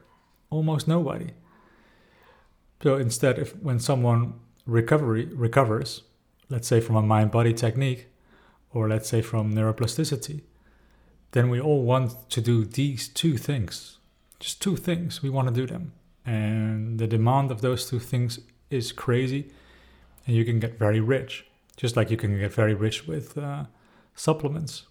Almost 0.49 0.87
nobody. 0.87 1.31
So 2.81 2.95
instead, 2.95 3.39
if 3.39 3.55
when 3.57 3.79
someone 3.79 4.35
recovery 4.65 5.25
recovers, 5.25 6.03
let's 6.49 6.67
say 6.67 6.79
from 6.79 6.95
a 6.95 7.01
mind 7.01 7.31
body 7.31 7.53
technique, 7.53 8.07
or 8.71 8.87
let's 8.87 9.09
say 9.09 9.21
from 9.21 9.53
neuroplasticity, 9.53 10.41
then 11.31 11.49
we 11.49 11.59
all 11.59 11.83
want 11.83 12.29
to 12.29 12.41
do 12.41 12.65
these 12.65 13.07
two 13.07 13.37
things. 13.37 13.97
Just 14.39 14.61
two 14.61 14.75
things. 14.75 15.21
We 15.21 15.29
want 15.29 15.47
to 15.47 15.53
do 15.53 15.67
them. 15.67 15.93
And 16.25 16.99
the 16.99 17.07
demand 17.07 17.51
of 17.51 17.61
those 17.61 17.89
two 17.89 17.99
things 17.99 18.39
is 18.69 18.91
crazy. 18.91 19.51
And 20.25 20.35
you 20.35 20.45
can 20.45 20.59
get 20.59 20.77
very 20.77 20.99
rich, 20.99 21.45
just 21.75 21.95
like 21.95 22.11
you 22.11 22.17
can 22.17 22.37
get 22.39 22.53
very 22.53 22.73
rich 22.73 23.07
with 23.07 23.37
uh, 23.37 23.65
supplements. 24.15 24.85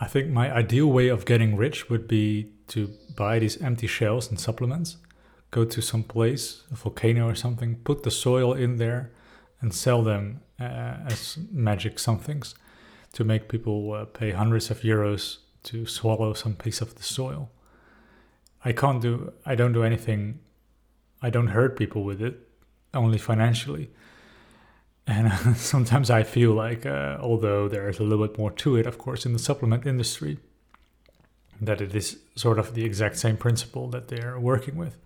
I 0.00 0.06
think 0.06 0.30
my 0.30 0.50
ideal 0.52 0.86
way 0.86 1.08
of 1.08 1.26
getting 1.26 1.56
rich 1.56 1.90
would 1.90 2.08
be 2.08 2.52
to 2.68 2.90
buy 3.16 3.38
these 3.38 3.60
empty 3.60 3.86
shells 3.86 4.30
and 4.30 4.40
supplements, 4.40 4.96
go 5.50 5.64
to 5.66 5.82
some 5.82 6.02
place, 6.02 6.62
a 6.72 6.74
volcano 6.74 7.28
or 7.28 7.34
something, 7.34 7.76
put 7.76 8.02
the 8.02 8.10
soil 8.10 8.54
in 8.54 8.76
there, 8.76 9.12
and 9.60 9.74
sell 9.74 10.02
them 10.02 10.40
uh, 10.58 10.96
as 11.06 11.38
magic 11.52 11.98
somethings 11.98 12.54
to 13.12 13.24
make 13.24 13.48
people 13.48 13.92
uh, 13.92 14.04
pay 14.06 14.30
hundreds 14.30 14.70
of 14.70 14.80
euros 14.80 15.38
to 15.64 15.84
swallow 15.84 16.32
some 16.32 16.54
piece 16.54 16.80
of 16.80 16.94
the 16.94 17.02
soil. 17.02 17.50
I 18.64 18.72
can't 18.72 19.02
do, 19.02 19.32
I 19.44 19.54
don't 19.54 19.72
do 19.72 19.82
anything, 19.82 20.40
I 21.20 21.28
don't 21.28 21.48
hurt 21.48 21.78
people 21.78 22.04
with 22.04 22.22
it, 22.22 22.48
only 22.94 23.18
financially. 23.18 23.90
And 25.06 25.32
sometimes 25.56 26.10
I 26.10 26.22
feel 26.22 26.52
like, 26.52 26.86
uh, 26.86 27.18
although 27.20 27.68
there 27.68 27.88
is 27.88 27.98
a 27.98 28.02
little 28.02 28.26
bit 28.26 28.38
more 28.38 28.50
to 28.52 28.76
it, 28.76 28.86
of 28.86 28.98
course, 28.98 29.26
in 29.26 29.32
the 29.32 29.38
supplement 29.38 29.86
industry, 29.86 30.38
that 31.60 31.80
it 31.80 31.94
is 31.94 32.18
sort 32.36 32.58
of 32.58 32.74
the 32.74 32.84
exact 32.84 33.18
same 33.18 33.36
principle 33.36 33.88
that 33.88 34.08
they're 34.08 34.38
working 34.38 34.76
with. 34.76 34.96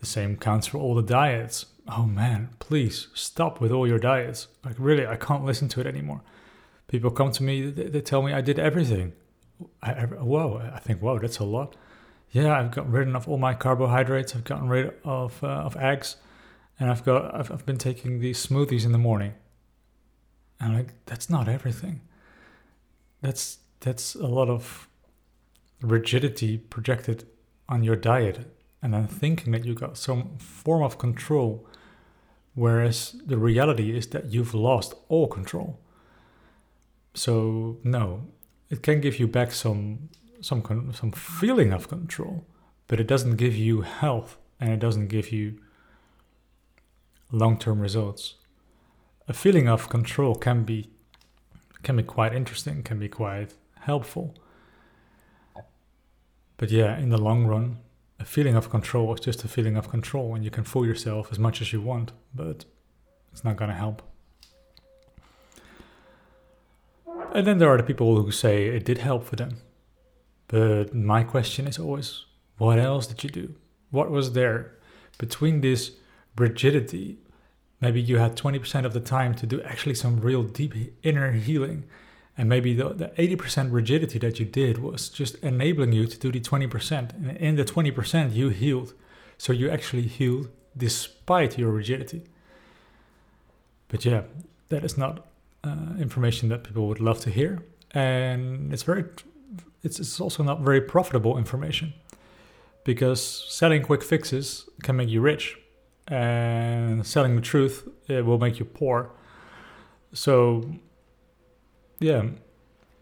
The 0.00 0.06
same 0.06 0.36
counts 0.36 0.66
for 0.68 0.78
all 0.78 0.94
the 0.94 1.02
diets 1.02 1.66
oh 1.88 2.04
man, 2.04 2.50
please 2.58 3.08
stop 3.14 3.60
with 3.60 3.72
all 3.72 3.86
your 3.86 3.98
diets. 3.98 4.48
Like, 4.64 4.76
really, 4.78 5.06
I 5.06 5.16
can't 5.16 5.44
listen 5.44 5.68
to 5.70 5.80
it 5.80 5.86
anymore. 5.86 6.20
People 6.86 7.10
come 7.10 7.32
to 7.32 7.42
me, 7.42 7.70
they, 7.70 7.84
they 7.84 8.00
tell 8.00 8.22
me 8.22 8.32
I 8.32 8.40
did 8.40 8.58
everything. 8.58 9.12
I, 9.82 9.92
I, 9.92 10.04
whoa, 10.04 10.70
I 10.72 10.78
think, 10.78 11.00
whoa, 11.00 11.18
that's 11.18 11.38
a 11.38 11.44
lot. 11.44 11.76
Yeah, 12.30 12.58
I've 12.58 12.70
gotten 12.70 12.92
rid 12.92 13.08
of 13.14 13.28
all 13.28 13.38
my 13.38 13.54
carbohydrates. 13.54 14.36
I've 14.36 14.44
gotten 14.44 14.68
rid 14.68 14.92
of 15.02 15.42
uh, 15.42 15.46
of 15.46 15.76
eggs, 15.76 16.16
and 16.78 16.90
I've 16.90 17.04
got 17.04 17.34
I've, 17.34 17.50
I've 17.50 17.66
been 17.66 17.78
taking 17.78 18.20
these 18.20 18.44
smoothies 18.44 18.84
in 18.84 18.92
the 18.92 18.98
morning. 18.98 19.34
And 20.60 20.72
I'm 20.72 20.78
like, 20.78 20.94
that's 21.06 21.30
not 21.30 21.48
everything. 21.48 22.00
That's 23.20 23.58
that's 23.80 24.14
a 24.14 24.26
lot 24.26 24.48
of 24.48 24.88
rigidity 25.80 26.58
projected 26.58 27.26
on 27.68 27.84
your 27.84 27.96
diet, 27.96 28.50
and 28.82 28.94
then 28.94 29.06
thinking 29.06 29.52
that 29.52 29.64
you 29.64 29.74
got 29.74 29.96
some 29.96 30.36
form 30.38 30.82
of 30.82 30.98
control 30.98 31.68
Whereas 32.58 33.14
the 33.24 33.38
reality 33.38 33.96
is 33.96 34.08
that 34.08 34.32
you've 34.32 34.52
lost 34.52 34.92
all 35.08 35.28
control. 35.28 35.78
So 37.14 37.78
no, 37.84 38.26
it 38.68 38.82
can 38.82 39.00
give 39.00 39.20
you 39.20 39.28
back 39.28 39.52
some 39.52 40.08
some 40.40 40.92
some 40.92 41.12
feeling 41.12 41.72
of 41.72 41.86
control, 41.86 42.48
but 42.88 42.98
it 42.98 43.06
doesn't 43.06 43.36
give 43.36 43.54
you 43.54 43.82
health 43.82 44.38
and 44.58 44.72
it 44.72 44.80
doesn't 44.80 45.06
give 45.06 45.30
you 45.30 45.60
long-term 47.30 47.80
results. 47.80 48.34
A 49.26 49.32
feeling 49.32 49.68
of 49.68 49.88
control 49.88 50.34
can 50.34 50.64
be 50.64 50.90
can 51.82 51.96
be 51.96 52.02
quite 52.02 52.34
interesting, 52.34 52.82
can 52.82 52.98
be 52.98 53.08
quite 53.08 53.54
helpful. 53.80 54.34
But 56.56 56.70
yeah, 56.70 56.98
in 56.98 57.10
the 57.10 57.18
long 57.18 57.46
run, 57.46 57.78
a 58.18 58.24
feeling 58.24 58.56
of 58.56 58.68
control 58.68 59.14
is 59.14 59.20
just 59.20 59.44
a 59.44 59.48
feeling 59.48 59.76
of 59.76 59.88
control, 59.88 60.34
and 60.34 60.44
you 60.44 60.50
can 60.50 60.64
fool 60.64 60.84
yourself 60.84 61.28
as 61.30 61.38
much 61.38 61.62
as 61.62 61.72
you 61.72 61.80
want, 61.80 62.10
but 62.34 62.64
it's 63.32 63.44
not 63.44 63.56
going 63.56 63.70
to 63.70 63.76
help. 63.76 64.02
And 67.32 67.46
then 67.46 67.58
there 67.58 67.68
are 67.68 67.76
the 67.76 67.84
people 67.84 68.20
who 68.20 68.30
say 68.32 68.66
it 68.66 68.84
did 68.84 68.98
help 68.98 69.24
for 69.24 69.36
them. 69.36 69.58
But 70.48 70.94
my 70.94 71.22
question 71.22 71.66
is 71.66 71.78
always 71.78 72.24
what 72.56 72.78
else 72.78 73.06
did 73.06 73.22
you 73.22 73.30
do? 73.30 73.54
What 73.90 74.10
was 74.10 74.32
there 74.32 74.74
between 75.18 75.60
this 75.60 75.92
rigidity? 76.38 77.18
Maybe 77.80 78.00
you 78.00 78.18
had 78.18 78.36
20% 78.36 78.84
of 78.84 78.92
the 78.92 79.00
time 79.00 79.34
to 79.36 79.46
do 79.46 79.62
actually 79.62 79.94
some 79.94 80.20
real 80.20 80.42
deep 80.42 80.74
inner 81.02 81.32
healing 81.32 81.84
and 82.38 82.48
maybe 82.48 82.72
the, 82.72 82.90
the 82.90 83.08
80% 83.08 83.72
rigidity 83.72 84.20
that 84.20 84.38
you 84.38 84.46
did 84.46 84.78
was 84.78 85.08
just 85.08 85.34
enabling 85.42 85.92
you 85.92 86.06
to 86.06 86.16
do 86.16 86.30
the 86.30 86.40
20%. 86.40 87.12
And 87.14 87.36
in 87.36 87.56
the 87.56 87.64
20%, 87.64 88.32
you 88.32 88.50
healed. 88.50 88.94
So 89.36 89.52
you 89.52 89.68
actually 89.68 90.02
healed 90.02 90.48
despite 90.76 91.58
your 91.58 91.72
rigidity. 91.72 92.22
But 93.88 94.04
yeah, 94.04 94.22
that 94.68 94.84
is 94.84 94.96
not 94.96 95.26
uh, 95.64 95.94
information 95.98 96.48
that 96.50 96.62
people 96.62 96.86
would 96.86 97.00
love 97.00 97.18
to 97.22 97.30
hear. 97.30 97.64
And 97.90 98.72
it's 98.72 98.84
very, 98.84 99.04
it's, 99.82 99.98
it's 99.98 100.20
also 100.20 100.44
not 100.44 100.60
very 100.60 100.80
profitable 100.80 101.38
information 101.38 101.92
because 102.84 103.20
selling 103.48 103.82
quick 103.82 104.04
fixes 104.04 104.68
can 104.84 104.94
make 104.94 105.08
you 105.08 105.20
rich 105.20 105.58
and 106.08 107.06
selling 107.06 107.36
the 107.36 107.42
truth 107.42 107.86
it 108.08 108.24
will 108.24 108.38
make 108.38 108.58
you 108.58 108.64
poor. 108.64 109.10
So 110.12 110.70
yeah, 112.00 112.24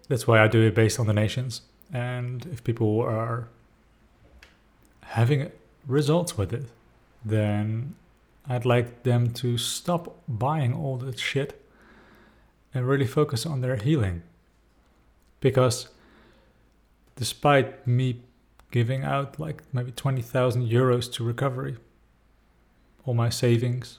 that's 0.08 0.26
why 0.26 0.42
I 0.42 0.48
do 0.48 0.62
it 0.62 0.75
based 0.75 0.98
on 0.98 1.06
the 1.06 1.12
nations. 1.12 1.62
And 1.92 2.44
if 2.46 2.64
people 2.64 3.00
are 3.00 3.48
having 5.02 5.50
results 5.86 6.36
with 6.36 6.52
it, 6.52 6.64
then 7.25 7.94
I'd 8.48 8.64
like 8.64 9.04
them 9.04 9.32
to 9.34 9.56
stop 9.56 10.22
buying 10.28 10.75
all 10.75 10.96
that 10.98 11.18
shit 11.18 11.62
and 12.75 12.86
really 12.86 13.06
focus 13.06 13.46
on 13.46 13.60
their 13.60 13.76
healing. 13.76 14.22
Because 15.40 15.88
despite 17.14 17.86
me 17.86 18.22
giving 18.70 19.04
out 19.04 19.38
like 19.38 19.62
maybe 19.72 19.92
20,000 19.92 20.68
euros 20.68 21.12
to 21.12 21.25
recovery, 21.25 21.76
all 23.06 23.14
my 23.14 23.30
savings, 23.30 23.98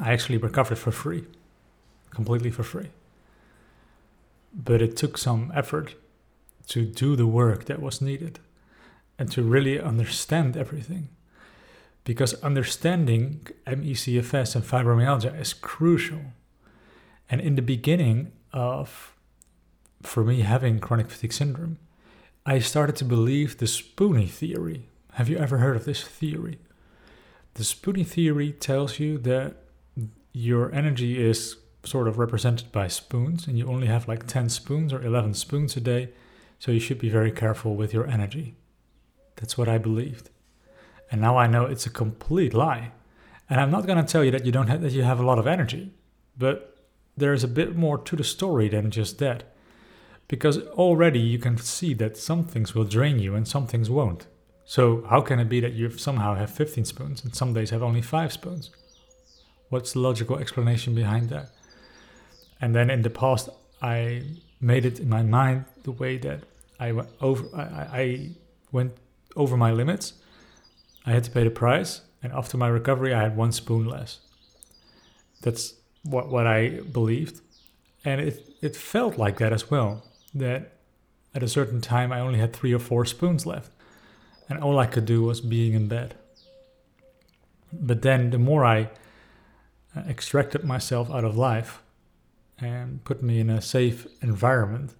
I 0.00 0.12
actually 0.12 0.38
recovered 0.38 0.78
for 0.78 0.90
free, 0.90 1.24
completely 2.10 2.50
for 2.50 2.64
free 2.64 2.90
but 4.56 4.80
it 4.80 4.96
took 4.96 5.18
some 5.18 5.52
effort 5.54 5.94
to 6.68 6.84
do 6.84 7.14
the 7.14 7.26
work 7.26 7.66
that 7.66 7.80
was 7.80 8.00
needed 8.00 8.40
and 9.18 9.30
to 9.30 9.42
really 9.42 9.78
understand 9.78 10.56
everything. 10.56 11.08
Because 12.04 12.34
understanding 12.42 13.46
ME/CFS 13.66 14.56
and 14.56 14.64
fibromyalgia 14.64 15.38
is 15.38 15.52
crucial. 15.52 16.32
And 17.28 17.40
in 17.40 17.56
the 17.56 17.62
beginning 17.62 18.32
of, 18.52 19.14
for 20.02 20.24
me, 20.24 20.40
having 20.40 20.78
chronic 20.78 21.10
fatigue 21.10 21.32
syndrome, 21.32 21.78
I 22.46 22.60
started 22.60 22.96
to 22.96 23.04
believe 23.04 23.58
the 23.58 23.66
Spoonie 23.66 24.30
theory. 24.30 24.86
Have 25.14 25.28
you 25.28 25.36
ever 25.36 25.58
heard 25.58 25.76
of 25.76 25.84
this 25.84 26.04
theory? 26.04 26.58
The 27.56 27.62
Spoonie 27.62 28.06
theory 28.06 28.52
tells 28.52 28.98
you 28.98 29.16
that 29.16 29.54
your 30.34 30.70
energy 30.74 31.18
is 31.26 31.56
sort 31.84 32.06
of 32.06 32.18
represented 32.18 32.70
by 32.70 32.88
spoons, 32.88 33.46
and 33.46 33.56
you 33.56 33.66
only 33.66 33.86
have 33.86 34.06
like 34.06 34.26
10 34.26 34.50
spoons 34.50 34.92
or 34.92 35.02
11 35.02 35.32
spoons 35.32 35.74
a 35.74 35.80
day, 35.80 36.10
so 36.58 36.70
you 36.70 36.78
should 36.80 36.98
be 36.98 37.08
very 37.08 37.32
careful 37.32 37.74
with 37.74 37.94
your 37.94 38.06
energy. 38.06 38.56
That's 39.36 39.56
what 39.56 39.70
I 39.70 39.78
believed. 39.78 40.28
And 41.10 41.22
now 41.22 41.38
I 41.38 41.46
know 41.46 41.64
it's 41.64 41.86
a 41.86 41.90
complete 41.90 42.52
lie. 42.52 42.92
And 43.48 43.58
I'm 43.58 43.70
not 43.70 43.86
going 43.86 44.04
to 44.04 44.12
tell 44.12 44.22
you 44.22 44.32
that 44.32 44.44
you 44.44 44.52
don't 44.52 44.68
have, 44.68 44.82
that 44.82 44.92
you 44.92 45.04
have 45.04 45.18
a 45.18 45.24
lot 45.24 45.38
of 45.38 45.46
energy, 45.46 45.94
but 46.36 46.76
there's 47.16 47.42
a 47.42 47.48
bit 47.48 47.74
more 47.74 47.96
to 47.96 48.16
the 48.16 48.24
story 48.24 48.68
than 48.68 48.90
just 48.90 49.18
that. 49.20 49.44
Because 50.28 50.58
already 50.58 51.20
you 51.20 51.38
can 51.38 51.56
see 51.56 51.94
that 51.94 52.18
some 52.18 52.44
things 52.44 52.74
will 52.74 52.84
drain 52.84 53.18
you 53.18 53.34
and 53.34 53.48
some 53.48 53.66
things 53.66 53.88
won't. 53.88 54.26
So 54.66 55.04
how 55.08 55.20
can 55.20 55.38
it 55.38 55.48
be 55.48 55.60
that 55.60 55.74
you 55.74 55.90
somehow 55.90 56.34
have 56.34 56.50
15 56.50 56.84
spoons 56.84 57.24
and 57.24 57.34
some 57.34 57.54
days 57.54 57.70
have 57.70 57.82
only 57.82 58.02
5 58.02 58.32
spoons? 58.32 58.70
What's 59.70 59.92
the 59.92 60.00
logical 60.00 60.38
explanation 60.38 60.94
behind 60.94 61.30
that? 61.30 61.50
And 62.60 62.74
then 62.74 62.90
in 62.90 63.02
the 63.02 63.10
past, 63.10 63.48
I 63.80 64.22
made 64.60 64.84
it 64.84 64.98
in 64.98 65.08
my 65.08 65.22
mind 65.22 65.66
the 65.84 65.92
way 65.92 66.18
that 66.18 66.40
I 66.80 66.92
went 66.92 67.08
over. 67.20 67.44
I, 67.54 67.62
I 68.02 68.30
went 68.72 68.92
over 69.36 69.56
my 69.56 69.70
limits. 69.70 70.14
I 71.04 71.12
had 71.12 71.24
to 71.24 71.30
pay 71.30 71.44
the 71.44 71.50
price, 71.50 72.00
and 72.22 72.32
after 72.32 72.56
my 72.56 72.68
recovery, 72.68 73.14
I 73.14 73.22
had 73.22 73.36
one 73.36 73.52
spoon 73.52 73.86
less. 73.86 74.20
That's 75.42 75.74
what 76.02 76.28
what 76.28 76.46
I 76.46 76.80
believed, 76.80 77.40
and 78.04 78.20
it 78.20 78.56
it 78.62 78.74
felt 78.74 79.18
like 79.18 79.38
that 79.38 79.52
as 79.52 79.70
well. 79.70 80.02
That 80.34 80.72
at 81.34 81.42
a 81.42 81.48
certain 81.48 81.80
time, 81.80 82.12
I 82.12 82.20
only 82.20 82.38
had 82.38 82.52
three 82.52 82.72
or 82.72 82.78
four 82.78 83.04
spoons 83.04 83.46
left, 83.46 83.70
and 84.48 84.62
all 84.62 84.78
I 84.78 84.86
could 84.86 85.04
do 85.04 85.22
was 85.22 85.40
being 85.40 85.74
in 85.74 85.88
bed. 85.88 86.14
But 87.72 88.02
then, 88.02 88.30
the 88.30 88.38
more 88.38 88.64
I 88.64 88.90
uh, 89.96 90.00
extracted 90.08 90.64
myself 90.64 91.10
out 91.10 91.24
of 91.24 91.36
life 91.36 91.82
and 92.58 93.04
put 93.04 93.22
me 93.22 93.40
in 93.40 93.50
a 93.50 93.60
safe 93.60 94.06
environment, 94.22 94.94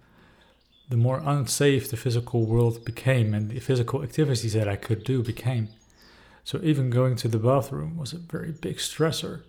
the 0.88 0.96
more 0.96 1.22
unsafe 1.24 1.90
the 1.90 1.96
physical 1.96 2.44
world 2.44 2.84
became 2.84 3.34
and 3.34 3.50
the 3.50 3.60
physical 3.60 4.02
activities 4.02 4.52
that 4.52 4.68
I 4.68 4.76
could 4.76 5.04
do 5.04 5.22
became. 5.22 5.68
So 6.44 6.60
even 6.62 6.90
going 6.90 7.16
to 7.16 7.28
the 7.28 7.38
bathroom 7.38 7.96
was 7.96 8.12
a 8.12 8.18
very 8.18 8.52
big 8.52 8.76
stressor. 8.76 9.42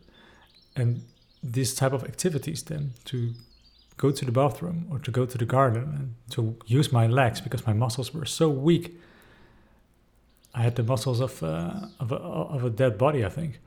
And 0.75 1.03
these 1.43 1.75
type 1.75 1.93
of 1.93 2.03
activities 2.03 2.63
then 2.63 2.93
to 3.05 3.33
go 3.97 4.11
to 4.11 4.25
the 4.25 4.31
bathroom 4.31 4.87
or 4.89 4.99
to 4.99 5.11
go 5.11 5.25
to 5.25 5.37
the 5.37 5.45
garden 5.45 5.83
and 5.83 6.15
to 6.31 6.55
use 6.65 6.91
my 6.91 7.05
legs 7.07 7.41
because 7.41 7.65
my 7.67 7.73
muscles 7.73 8.13
were 8.13 8.25
so 8.25 8.49
weak. 8.49 8.99
I 10.57 10.61
had 10.61 10.75
the 10.75 10.81
muscles 10.81 11.19
of, 11.19 11.43
uh, 11.43 11.85
of, 11.99 12.11
a, 12.11 12.15
of 12.15 12.63
a 12.63 12.71
dead 12.71 12.97
body, 12.97 13.23
I 13.23 13.29
think. 13.29 13.59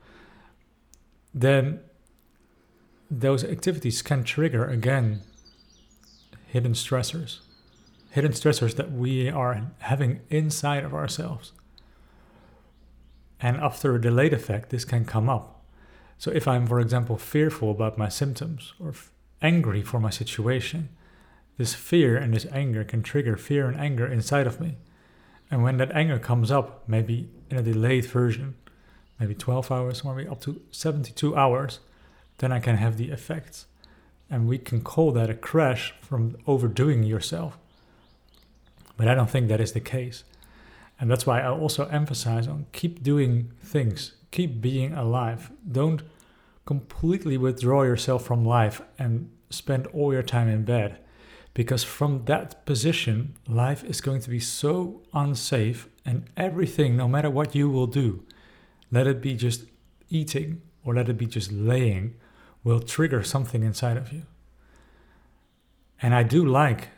Then 1.33 1.79
those 3.09 3.45
activities 3.45 4.01
can 4.01 4.25
trigger 4.25 4.65
again 4.65 5.21
hidden 6.47 6.73
stressors, 6.73 7.39
hidden 8.09 8.33
stressors 8.33 8.75
that 8.75 8.91
we 8.91 9.29
are 9.29 9.71
having 9.79 10.19
inside 10.29 10.83
of 10.83 10.93
ourselves. 10.93 11.53
And 13.39 13.55
after 13.55 13.95
a 13.95 14.01
delayed 14.01 14.33
effect, 14.33 14.69
this 14.69 14.83
can 14.83 15.05
come 15.05 15.29
up. 15.29 15.63
So, 16.17 16.29
if 16.29 16.45
I'm, 16.45 16.67
for 16.67 16.81
example, 16.81 17.17
fearful 17.17 17.71
about 17.71 17.97
my 17.97 18.09
symptoms 18.09 18.73
or 18.81 18.89
f- 18.89 19.11
angry 19.41 19.81
for 19.81 19.99
my 20.01 20.09
situation, 20.09 20.89
this 21.57 21.73
fear 21.73 22.17
and 22.17 22.33
this 22.33 22.45
anger 22.51 22.83
can 22.83 23.01
trigger 23.01 23.37
fear 23.37 23.69
and 23.69 23.79
anger 23.79 24.05
inside 24.05 24.45
of 24.45 24.59
me. 24.59 24.75
And 25.51 25.61
when 25.61 25.77
that 25.77 25.91
anger 25.91 26.17
comes 26.17 26.49
up, 26.49 26.87
maybe 26.87 27.29
in 27.49 27.57
a 27.57 27.61
delayed 27.61 28.05
version, 28.05 28.55
maybe 29.19 29.35
12 29.35 29.69
hours, 29.69 30.03
maybe 30.03 30.27
up 30.27 30.41
to 30.41 30.61
72 30.71 31.35
hours, 31.35 31.79
then 32.37 32.53
I 32.53 32.59
can 32.59 32.77
have 32.77 32.97
the 32.97 33.11
effects. 33.11 33.65
And 34.29 34.47
we 34.47 34.57
can 34.57 34.81
call 34.81 35.11
that 35.11 35.29
a 35.29 35.33
crash 35.33 35.93
from 36.01 36.37
overdoing 36.47 37.03
yourself. 37.03 37.57
But 38.95 39.09
I 39.09 39.13
don't 39.13 39.29
think 39.29 39.49
that 39.49 39.59
is 39.59 39.73
the 39.73 39.81
case. 39.81 40.23
And 40.99 41.11
that's 41.11 41.25
why 41.25 41.41
I 41.41 41.49
also 41.49 41.85
emphasize 41.87 42.47
on 42.47 42.67
keep 42.71 43.03
doing 43.03 43.51
things, 43.61 44.13
keep 44.31 44.61
being 44.61 44.93
alive. 44.93 45.51
Don't 45.69 46.01
completely 46.65 47.37
withdraw 47.37 47.83
yourself 47.83 48.23
from 48.23 48.45
life 48.45 48.81
and 48.97 49.29
spend 49.49 49.87
all 49.87 50.13
your 50.13 50.23
time 50.23 50.47
in 50.47 50.63
bed. 50.63 50.99
Because 51.53 51.83
from 51.83 52.25
that 52.25 52.65
position, 52.65 53.35
life 53.47 53.83
is 53.83 54.01
going 54.01 54.21
to 54.21 54.29
be 54.29 54.39
so 54.39 55.01
unsafe, 55.13 55.89
and 56.05 56.29
everything, 56.37 56.95
no 56.95 57.07
matter 57.07 57.29
what 57.29 57.53
you 57.53 57.69
will 57.69 57.87
do, 57.87 58.23
let 58.91 59.07
it 59.07 59.21
be 59.21 59.35
just 59.35 59.65
eating 60.09 60.61
or 60.83 60.95
let 60.95 61.09
it 61.09 61.17
be 61.17 61.25
just 61.25 61.51
laying, 61.51 62.15
will 62.63 62.79
trigger 62.79 63.23
something 63.23 63.63
inside 63.63 63.97
of 63.97 64.11
you. 64.11 64.23
And 66.01 66.15
I 66.15 66.23
do 66.23 66.45
like 66.45 66.89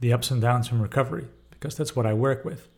the 0.00 0.12
ups 0.12 0.30
and 0.30 0.40
downs 0.40 0.68
from 0.68 0.82
recovery 0.82 1.28
because 1.50 1.76
that's 1.76 1.96
what 1.96 2.06
I 2.06 2.12
work 2.12 2.44
with. 2.44 2.68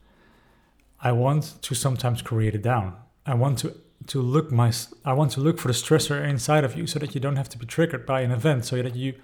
I 1.00 1.12
want 1.12 1.54
to 1.62 1.74
sometimes 1.74 2.22
create 2.22 2.54
a 2.54 2.58
down. 2.58 2.94
I 3.24 3.34
want 3.34 3.58
to 3.60 3.74
to 4.06 4.20
look 4.20 4.52
my 4.52 4.72
I 5.04 5.12
want 5.14 5.32
to 5.32 5.40
look 5.40 5.58
for 5.58 5.68
the 5.68 5.74
stressor 5.74 6.24
inside 6.24 6.64
of 6.64 6.76
you 6.76 6.86
so 6.86 6.98
that 6.98 7.14
you 7.14 7.20
don't 7.20 7.36
have 7.36 7.48
to 7.48 7.58
be 7.58 7.66
triggered 7.66 8.06
by 8.06 8.20
an 8.20 8.30
event 8.30 8.64
so 8.64 8.80
that 8.80 8.94
you 8.94 9.14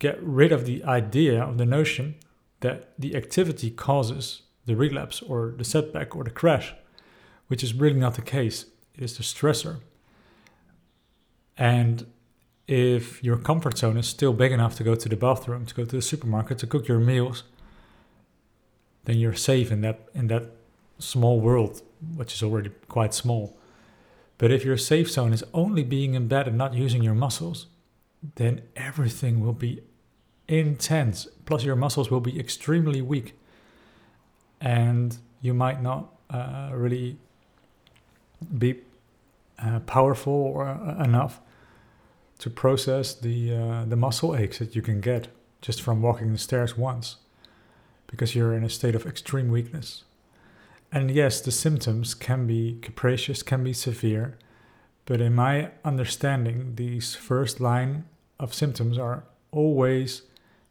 get 0.00 0.20
rid 0.20 0.50
of 0.50 0.66
the 0.66 0.82
idea 0.82 1.40
of 1.40 1.58
the 1.58 1.66
notion 1.66 2.16
that 2.60 2.92
the 2.98 3.14
activity 3.14 3.70
causes 3.70 4.42
the 4.66 4.74
relapse 4.74 5.22
or 5.22 5.54
the 5.56 5.64
setback 5.64 6.16
or 6.16 6.24
the 6.24 6.30
crash, 6.30 6.74
which 7.46 7.62
is 7.62 7.74
really 7.74 8.00
not 8.00 8.14
the 8.14 8.22
case. 8.22 8.64
It 8.96 9.04
is 9.04 9.16
the 9.16 9.22
stressor. 9.22 9.76
And 11.56 12.06
if 12.66 13.22
your 13.22 13.36
comfort 13.36 13.78
zone 13.78 13.96
is 13.96 14.08
still 14.08 14.32
big 14.32 14.52
enough 14.52 14.74
to 14.76 14.84
go 14.84 14.94
to 14.94 15.08
the 15.08 15.16
bathroom, 15.16 15.66
to 15.66 15.74
go 15.74 15.84
to 15.84 15.96
the 15.96 16.02
supermarket, 16.02 16.58
to 16.58 16.66
cook 16.66 16.88
your 16.88 16.98
meals, 17.00 17.44
then 19.04 19.18
you're 19.18 19.34
safe 19.34 19.70
in 19.70 19.80
that 19.82 20.08
in 20.14 20.28
that 20.28 20.50
small 20.98 21.40
world, 21.40 21.82
which 22.16 22.34
is 22.34 22.42
already 22.42 22.70
quite 22.88 23.14
small. 23.14 23.58
But 24.38 24.50
if 24.50 24.64
your 24.64 24.76
safe 24.76 25.10
zone 25.10 25.32
is 25.32 25.44
only 25.52 25.84
being 25.84 26.14
in 26.14 26.28
bed 26.28 26.48
and 26.48 26.56
not 26.56 26.74
using 26.74 27.02
your 27.02 27.14
muscles, 27.14 27.66
then 28.36 28.62
everything 28.76 29.40
will 29.40 29.52
be 29.52 29.82
intense. 30.50 31.28
Plus, 31.46 31.64
your 31.64 31.76
muscles 31.76 32.10
will 32.10 32.20
be 32.20 32.38
extremely 32.38 33.00
weak, 33.00 33.34
and 34.60 35.16
you 35.40 35.54
might 35.54 35.80
not 35.80 36.12
uh, 36.28 36.70
really 36.72 37.16
be 38.58 38.80
uh, 39.58 39.80
powerful 39.80 40.32
or 40.32 40.66
uh, 40.66 41.02
enough 41.02 41.40
to 42.38 42.50
process 42.50 43.14
the 43.14 43.54
uh, 43.54 43.84
the 43.84 43.96
muscle 43.96 44.34
aches 44.34 44.58
that 44.58 44.74
you 44.74 44.82
can 44.82 45.00
get 45.00 45.28
just 45.60 45.82
from 45.82 46.02
walking 46.02 46.32
the 46.32 46.38
stairs 46.38 46.76
once 46.76 47.16
because 48.06 48.34
you're 48.34 48.54
in 48.54 48.64
a 48.64 48.70
state 48.70 48.94
of 48.94 49.06
extreme 49.06 49.50
weakness. 49.50 50.04
And 50.90 51.10
yes, 51.10 51.40
the 51.40 51.52
symptoms 51.52 52.14
can 52.14 52.46
be 52.46 52.78
capricious, 52.82 53.42
can 53.44 53.62
be 53.62 53.72
severe, 53.72 54.36
but 55.06 55.20
in 55.20 55.34
my 55.34 55.70
understanding, 55.84 56.74
these 56.74 57.14
first 57.14 57.60
line 57.60 58.04
of 58.40 58.52
symptoms 58.52 58.98
are 58.98 59.22
always 59.52 60.22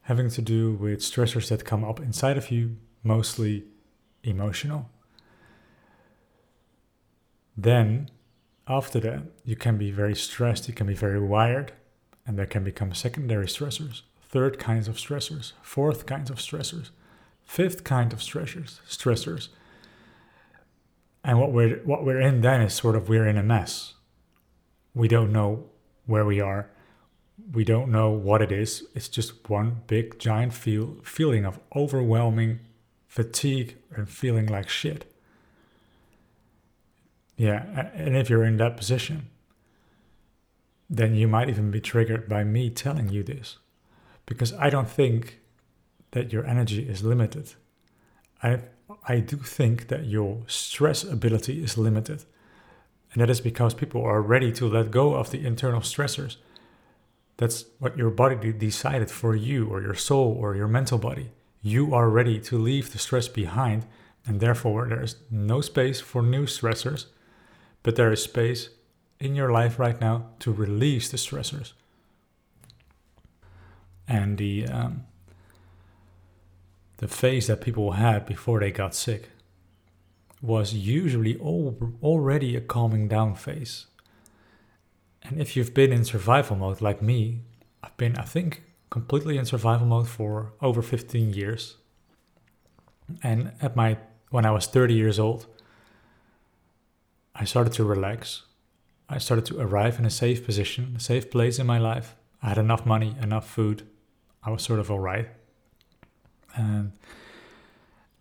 having 0.04 0.30
to 0.30 0.42
do 0.42 0.74
with 0.74 1.00
stressors 1.00 1.50
that 1.50 1.66
come 1.66 1.84
up 1.84 2.00
inside 2.00 2.38
of 2.38 2.52
you, 2.52 2.78
mostly 3.04 3.66
emotional. 4.24 4.90
Then 7.56 8.10
after 8.68 9.00
that, 9.00 9.24
you 9.44 9.56
can 9.56 9.78
be 9.78 9.92
very 9.92 10.16
stressed, 10.16 10.68
you 10.68 10.74
can 10.74 10.88
be 10.88 10.94
very 10.94 11.20
wired, 11.20 11.74
and 12.26 12.38
there 12.38 12.46
can 12.46 12.64
become 12.64 12.94
secondary 12.94 13.48
stressors, 13.48 14.02
third 14.22 14.60
kinds 14.60 14.88
of 14.88 14.96
stressors, 14.98 15.54
fourth 15.62 16.06
kinds 16.06 16.30
of 16.30 16.38
stressors, 16.38 16.92
fifth 17.44 17.84
kind 17.84 18.14
of 18.14 18.20
stressors, 18.20 18.80
stressors. 18.88 19.50
And 21.24 21.40
what 21.40 21.52
we're 21.52 21.82
what 21.84 22.06
we're 22.06 22.22
in 22.22 22.42
then 22.42 22.62
is 22.62 22.74
sort 22.74 22.96
of 22.96 23.10
we're 23.10 23.28
in 23.28 23.38
a 23.38 23.44
mess. 23.44 23.96
We 24.94 25.08
don't 25.08 25.34
know 25.34 25.66
where 26.06 26.26
we 26.26 26.40
are. 26.40 26.70
We 27.52 27.64
don't 27.64 27.90
know 27.90 28.12
what 28.12 28.42
it 28.42 28.52
is. 28.52 28.84
It's 28.94 29.10
just 29.10 29.50
one 29.50 29.82
big 29.88 30.20
giant 30.20 30.54
feel 30.54 30.98
feeling 31.04 31.46
of 31.46 31.60
overwhelming 31.76 32.60
fatigue 33.08 33.78
and 33.96 34.08
feeling 34.08 34.48
like 34.48 34.70
shit. 34.70 35.12
Yeah, 37.38 37.90
and 37.94 38.16
if 38.16 38.30
you're 38.30 38.44
in 38.44 38.58
that 38.58 38.78
position, 38.78 39.28
then 40.90 41.16
you 41.16 41.28
might 41.28 41.50
even 41.50 41.72
be 41.72 41.80
triggered 41.80 42.28
by 42.28 42.44
me 42.44 42.70
telling 42.70 43.10
you 43.10 43.24
this. 43.24 43.58
Because 44.26 44.54
I 44.54 44.70
don't 44.70 44.90
think 44.90 45.40
that 46.12 46.34
your 46.34 46.46
energy 46.46 46.88
is 46.88 47.04
limited. 47.04 47.54
I, 48.44 48.60
I 49.08 49.20
do 49.20 49.38
think 49.38 49.88
that 49.88 50.06
your 50.06 50.44
stress 50.48 51.04
ability 51.04 51.64
is 51.64 51.78
limited. 51.78 52.26
And 53.14 53.22
that 53.22 53.30
is 53.30 53.42
because 53.42 53.74
people 53.74 54.04
are 54.04 54.22
ready 54.22 54.52
to 54.54 54.68
let 54.68 54.92
go 54.92 55.16
of 55.16 55.32
the 55.32 55.46
internal 55.46 55.82
stressors. 55.82 56.38
That's 57.40 57.66
what 57.80 57.98
your 57.98 58.12
body 58.12 58.54
decided 58.54 59.10
for 59.10 59.36
you, 59.36 59.68
or 59.68 59.82
your 59.82 59.96
soul, 59.96 60.38
or 60.40 60.56
your 60.56 60.68
mental 60.68 60.98
body. 60.98 61.32
You 61.62 61.94
are 61.96 62.10
ready 62.10 62.40
to 62.42 62.58
leave 62.58 62.92
the 62.92 63.00
stress 63.00 63.28
behind, 63.28 63.86
and 64.26 64.40
therefore 64.40 64.88
there 64.88 65.04
is 65.04 65.16
no 65.32 65.62
space 65.62 66.00
for 66.00 66.22
new 66.22 66.46
stressors 66.46 67.06
but 67.84 67.96
there 67.96 68.12
is 68.12 68.24
space 68.24 68.70
in 69.20 69.36
your 69.36 69.52
life 69.52 69.80
right 69.80 70.00
now 70.00 70.28
to 70.40 70.52
release 70.52 71.10
the 71.10 71.18
stressors. 71.18 71.74
And 74.08 74.38
the 74.38 74.68
um, 74.68 75.06
the 76.98 77.08
phase 77.08 77.48
that 77.48 77.62
people 77.62 77.94
had 77.94 78.26
before 78.26 78.60
they 78.60 78.72
got 78.72 78.94
sick 78.94 79.30
was 80.42 80.74
usually 80.74 81.38
all, 81.38 81.78
already 82.02 82.56
a 82.56 82.62
calming 82.62 83.08
down 83.08 83.36
phase. 83.36 83.86
And 85.24 85.40
if 85.40 85.56
you've 85.56 85.74
been 85.74 85.92
in 85.92 86.06
survival 86.06 86.56
mode 86.56 86.82
like 86.82 87.02
me, 87.02 87.42
I've 87.84 87.96
been, 87.98 88.18
I 88.18 88.24
think, 88.24 88.64
completely 88.90 89.38
in 89.38 89.46
survival 89.46 89.86
mode 89.88 90.08
for 90.08 90.54
over 90.62 90.82
15 90.82 91.34
years. 91.34 91.78
And 93.24 93.52
at 93.62 93.76
my 93.76 93.98
when 94.30 94.46
I 94.46 94.52
was 94.52 94.68
30 94.68 94.94
years 94.94 95.20
old, 95.20 95.48
I 97.36 97.46
started 97.46 97.74
to 97.74 97.84
relax. 97.84 98.44
I 99.08 99.18
started 99.18 99.46
to 99.48 99.60
arrive 99.60 99.98
in 99.98 100.06
a 100.06 100.10
safe 100.10 100.46
position, 100.46 100.94
a 100.98 101.00
safe 101.00 101.32
place 101.32 101.58
in 101.58 101.66
my 101.66 101.80
life. 101.80 102.16
I 102.44 102.50
had 102.50 102.58
enough 102.58 102.86
money, 102.86 103.16
enough 103.22 103.50
food. 103.50 103.88
I 104.44 104.52
was 104.52 104.62
sort 104.62 104.80
of 104.80 104.92
all 104.92 105.00
right. 105.00 105.30
And 106.56 106.92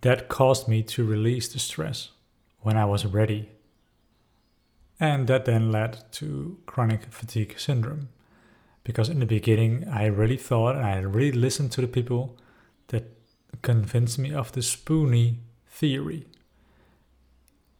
that 0.00 0.28
caused 0.28 0.68
me 0.68 0.82
to 0.84 1.04
release 1.04 1.48
the 1.48 1.58
stress 1.58 2.10
when 2.60 2.76
I 2.76 2.84
was 2.84 3.04
ready. 3.04 3.50
And 5.00 5.28
that 5.28 5.44
then 5.44 5.70
led 5.70 6.10
to 6.12 6.58
chronic 6.66 7.12
fatigue 7.12 7.54
syndrome. 7.58 8.08
Because 8.82 9.08
in 9.08 9.20
the 9.20 9.26
beginning, 9.26 9.86
I 9.88 10.06
really 10.06 10.36
thought 10.36 10.76
and 10.76 10.84
I 10.84 10.98
really 11.00 11.32
listened 11.32 11.72
to 11.72 11.80
the 11.80 11.86
people 11.88 12.36
that 12.88 13.04
convinced 13.62 14.18
me 14.18 14.32
of 14.32 14.52
the 14.52 14.62
spoony 14.62 15.38
theory. 15.66 16.26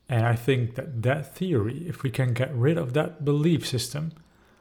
And 0.09 0.24
I 0.24 0.37
think 0.37 0.74
that 0.76 1.02
that 1.02 1.35
theory, 1.35 1.85
if 1.87 2.02
we 2.02 2.11
can 2.11 2.33
get 2.33 2.54
rid 2.54 2.78
of 2.78 2.92
that 2.94 3.24
belief 3.24 3.66
system, 3.66 4.12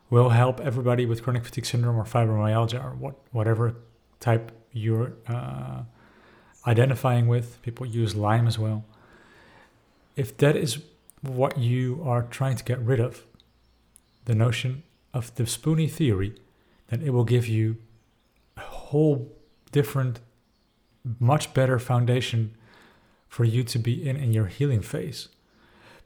will 0.10 0.30
help 0.30 0.60
everybody 0.60 1.06
with 1.06 1.24
chronic 1.24 1.46
fatigue 1.46 1.66
syndrome 1.66 1.98
or 1.98 2.06
fibromyalgia 2.06 2.84
or 2.84 2.92
what, 2.96 3.16
whatever 3.32 3.76
type 4.20 4.52
you're 4.72 5.14
uh, 5.28 5.84
identifying 6.66 7.28
with. 7.28 7.62
People 7.62 7.86
use 7.86 8.16
Lyme 8.16 8.48
as 8.48 8.58
well. 8.58 8.86
If 10.16 10.38
that 10.38 10.56
is 10.56 10.80
what 11.22 11.58
you 11.58 12.02
are 12.04 12.24
trying 12.24 12.56
to 12.56 12.64
get 12.64 12.80
rid 12.80 13.00
of, 13.00 13.26
the 14.26 14.36
notion 14.36 14.84
of 15.14 15.34
the 15.36 15.46
spoony 15.48 15.88
theory, 15.88 16.36
then 16.88 17.02
it 17.02 17.12
will 17.12 17.24
give 17.24 17.48
you 17.48 17.78
a 18.56 18.62
whole 18.62 19.32
different, 19.72 20.20
much 21.20 21.54
better 21.54 21.80
foundation 21.80 22.56
for 23.28 23.44
you 23.44 23.64
to 23.64 23.80
be 23.80 24.08
in 24.08 24.16
in 24.16 24.32
your 24.34 24.48
healing 24.48 24.82
phase. 24.82 25.30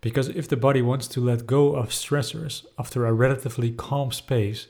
Because 0.02 0.30
if 0.30 0.48
the 0.48 0.58
body 0.58 0.82
wants 0.82 1.08
to 1.10 1.22
let 1.22 1.46
go 1.46 1.76
of 1.76 1.90
stressors 1.90 2.66
after 2.80 3.06
a 3.06 3.14
relatively 3.14 3.72
calm 3.72 4.12
space, 4.12 4.68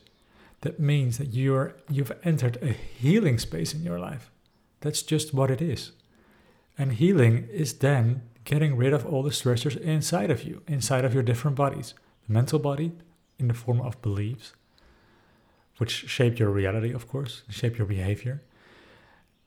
that 0.61 0.79
means 0.79 1.17
that 1.17 1.33
you're 1.33 1.75
you've 1.89 2.11
entered 2.23 2.57
a 2.61 2.73
healing 2.73 3.39
space 3.39 3.73
in 3.73 3.83
your 3.83 3.99
life. 3.99 4.29
That's 4.81 5.01
just 5.01 5.33
what 5.33 5.51
it 5.51 5.61
is. 5.61 5.91
And 6.77 6.93
healing 6.93 7.47
is 7.51 7.73
then 7.73 8.23
getting 8.43 8.75
rid 8.75 8.93
of 8.93 9.05
all 9.05 9.23
the 9.23 9.29
stressors 9.29 9.77
inside 9.77 10.31
of 10.31 10.43
you, 10.43 10.61
inside 10.67 11.05
of 11.05 11.13
your 11.13 11.23
different 11.23 11.55
bodies. 11.55 11.93
The 12.27 12.33
mental 12.33 12.59
body 12.59 12.91
in 13.39 13.47
the 13.47 13.53
form 13.53 13.81
of 13.81 14.01
beliefs, 14.01 14.53
which 15.77 16.09
shape 16.09 16.39
your 16.39 16.49
reality, 16.49 16.91
of 16.91 17.07
course, 17.07 17.43
shape 17.49 17.77
your 17.77 17.87
behavior. 17.87 18.43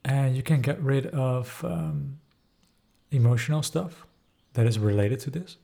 And 0.04 0.36
you 0.36 0.42
can 0.42 0.60
get 0.60 0.80
rid 0.82 1.06
of 1.06 1.64
um, 1.64 2.18
emotional 3.10 3.62
stuff 3.62 4.06
that 4.52 4.66
is 4.66 4.78
related 4.78 5.20
to 5.20 5.30
this 5.30 5.56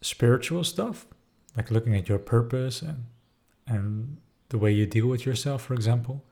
spiritual 0.00 0.64
stuff, 0.64 1.06
like 1.56 1.70
looking 1.70 1.94
at 1.94 2.08
your 2.08 2.18
purpose 2.18 2.82
and 2.82 3.06
and 3.66 4.16
the 4.48 4.58
way 4.58 4.72
you 4.72 4.84
deal 4.84 5.06
with 5.06 5.24
yourself, 5.24 5.62
for 5.62 5.74
example, 5.74 6.24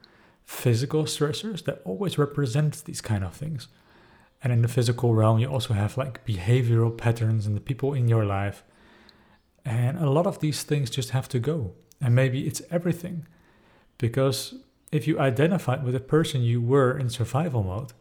physical 0.44 1.04
stressors 1.04 1.64
that 1.64 1.80
always 1.84 2.18
represent 2.18 2.84
these 2.84 3.00
kind 3.00 3.22
of 3.22 3.32
things. 3.32 3.68
And 4.42 4.53
in 4.53 4.62
the 4.62 4.68
physical 4.68 5.14
realm, 5.14 5.38
you 5.38 5.48
also 5.48 5.74
have 5.74 5.96
like 5.96 6.24
behavioral 6.24 6.96
patterns 6.96 7.46
and 7.46 7.57
the 7.57 7.61
people 7.61 7.94
in 7.94 8.09
your 8.09 8.24
life. 8.24 8.62
And 9.64 9.98
a 9.98 10.09
lot 10.09 10.27
of 10.27 10.40
these 10.40 10.62
things 10.62 10.90
just 10.90 11.11
have 11.11 11.29
to 11.31 11.38
go. 11.38 11.72
And 12.01 12.14
maybe 12.14 12.46
it's 12.46 12.62
everything. 12.70 13.27
Because 13.98 14.55
if 14.92 15.09
you 15.09 15.18
identified 15.18 15.83
with 15.85 15.94
the 15.94 16.01
person 16.01 16.42
you 16.42 16.61
were 16.61 16.96
in 16.96 17.11
survival 17.11 17.62
mode, 17.64 17.92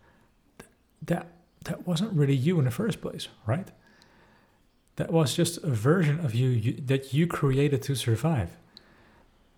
that 1.02 1.28
that 1.66 1.86
wasn't 1.86 2.14
really 2.14 2.36
you 2.36 2.60
in 2.60 2.66
the 2.66 2.72
first 2.72 3.02
place, 3.02 3.28
right? 3.46 3.70
That 4.96 5.12
was 5.12 5.36
just 5.36 5.58
a 5.64 5.70
version 5.70 6.20
of 6.24 6.34
you, 6.34 6.50
you, 6.50 6.74
that 6.86 7.14
you 7.14 7.28
created 7.28 7.82
to 7.84 7.96
survive. 7.96 8.58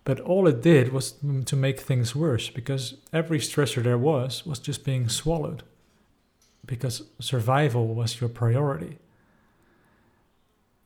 But 0.04 0.18
all 0.20 0.48
it 0.48 0.60
did 0.60 0.92
was 0.92 1.14
to 1.44 1.56
make 1.56 1.78
things 1.78 2.16
worse 2.16 2.50
because 2.50 2.94
every 3.12 3.38
stressor 3.38 3.82
there 3.82 3.98
was 3.98 4.44
was 4.44 4.58
just 4.58 4.84
being 4.84 5.08
swallowed 5.08 5.62
because 6.66 7.02
survival 7.20 7.94
was 7.94 8.20
your 8.20 8.28
priority. 8.28 8.98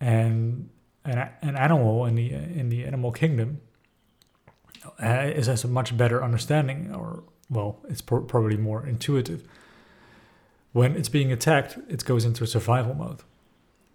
And 0.00 0.70
an, 1.04 1.28
an 1.42 1.56
animal 1.56 2.06
in 2.06 2.14
the 2.14 2.32
in 2.32 2.68
the 2.68 2.84
animal 2.84 3.12
kingdom 3.12 3.60
uh, 5.02 5.30
is 5.34 5.46
has 5.46 5.64
a 5.64 5.68
much 5.68 5.96
better 5.96 6.22
understanding, 6.22 6.94
or 6.94 7.22
well, 7.50 7.80
it's 7.88 8.00
pro- 8.00 8.22
probably 8.22 8.56
more 8.56 8.86
intuitive. 8.86 9.46
When 10.72 10.96
it's 10.96 11.08
being 11.08 11.30
attacked, 11.32 11.78
it 11.88 12.04
goes 12.04 12.24
into 12.24 12.42
a 12.44 12.46
survival 12.46 12.94
mode 12.94 13.22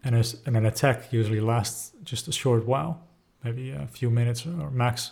and, 0.04 0.16
and 0.46 0.58
an 0.58 0.66
attack 0.66 1.12
usually 1.12 1.42
lasts 1.42 1.92
just 2.04 2.28
a 2.28 2.32
short 2.32 2.66
while, 2.66 3.02
maybe 3.44 3.72
a 3.72 3.88
few 3.88 4.10
minutes 4.10 4.46
or 4.46 4.70
max. 4.72 5.12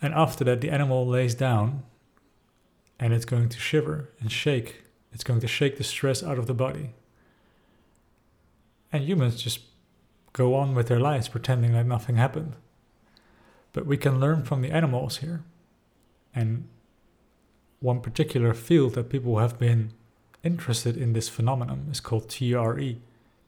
And 0.00 0.14
after 0.14 0.44
that, 0.44 0.60
the 0.60 0.70
animal 0.70 1.06
lays 1.06 1.34
down 1.34 1.82
and 2.98 3.12
it's 3.12 3.24
going 3.24 3.48
to 3.48 3.58
shiver 3.58 4.10
and 4.20 4.30
shake. 4.30 4.81
It's 5.12 5.24
going 5.24 5.40
to 5.40 5.48
shake 5.48 5.78
the 5.78 5.84
stress 5.84 6.22
out 6.22 6.38
of 6.38 6.46
the 6.46 6.54
body. 6.54 6.94
And 8.92 9.04
humans 9.04 9.42
just 9.42 9.60
go 10.32 10.54
on 10.54 10.74
with 10.74 10.88
their 10.88 11.00
lives 11.00 11.28
pretending 11.28 11.74
like 11.74 11.86
nothing 11.86 12.16
happened. 12.16 12.54
But 13.72 13.86
we 13.86 13.96
can 13.96 14.20
learn 14.20 14.44
from 14.44 14.62
the 14.62 14.70
animals 14.70 15.18
here. 15.18 15.42
And 16.34 16.68
one 17.80 18.00
particular 18.00 18.54
field 18.54 18.94
that 18.94 19.10
people 19.10 19.38
have 19.38 19.58
been 19.58 19.92
interested 20.42 20.96
in 20.96 21.12
this 21.12 21.28
phenomenon 21.28 21.88
is 21.90 22.00
called 22.00 22.28
TRE 22.28 22.96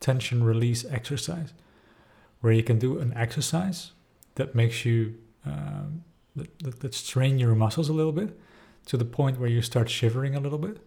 tension 0.00 0.44
release 0.44 0.84
exercise, 0.90 1.52
where 2.40 2.52
you 2.52 2.62
can 2.62 2.78
do 2.78 2.98
an 2.98 3.12
exercise 3.14 3.92
that 4.34 4.54
makes 4.54 4.84
you 4.84 5.14
um, 5.46 6.04
that, 6.36 6.58
that, 6.60 6.80
that 6.80 6.94
strain 6.94 7.38
your 7.38 7.54
muscles 7.54 7.88
a 7.88 7.92
little 7.92 8.12
bit 8.12 8.38
to 8.86 8.96
the 8.96 9.04
point 9.04 9.38
where 9.38 9.48
you 9.48 9.62
start 9.62 9.88
shivering 9.88 10.34
a 10.34 10.40
little 10.40 10.58
bit. 10.58 10.78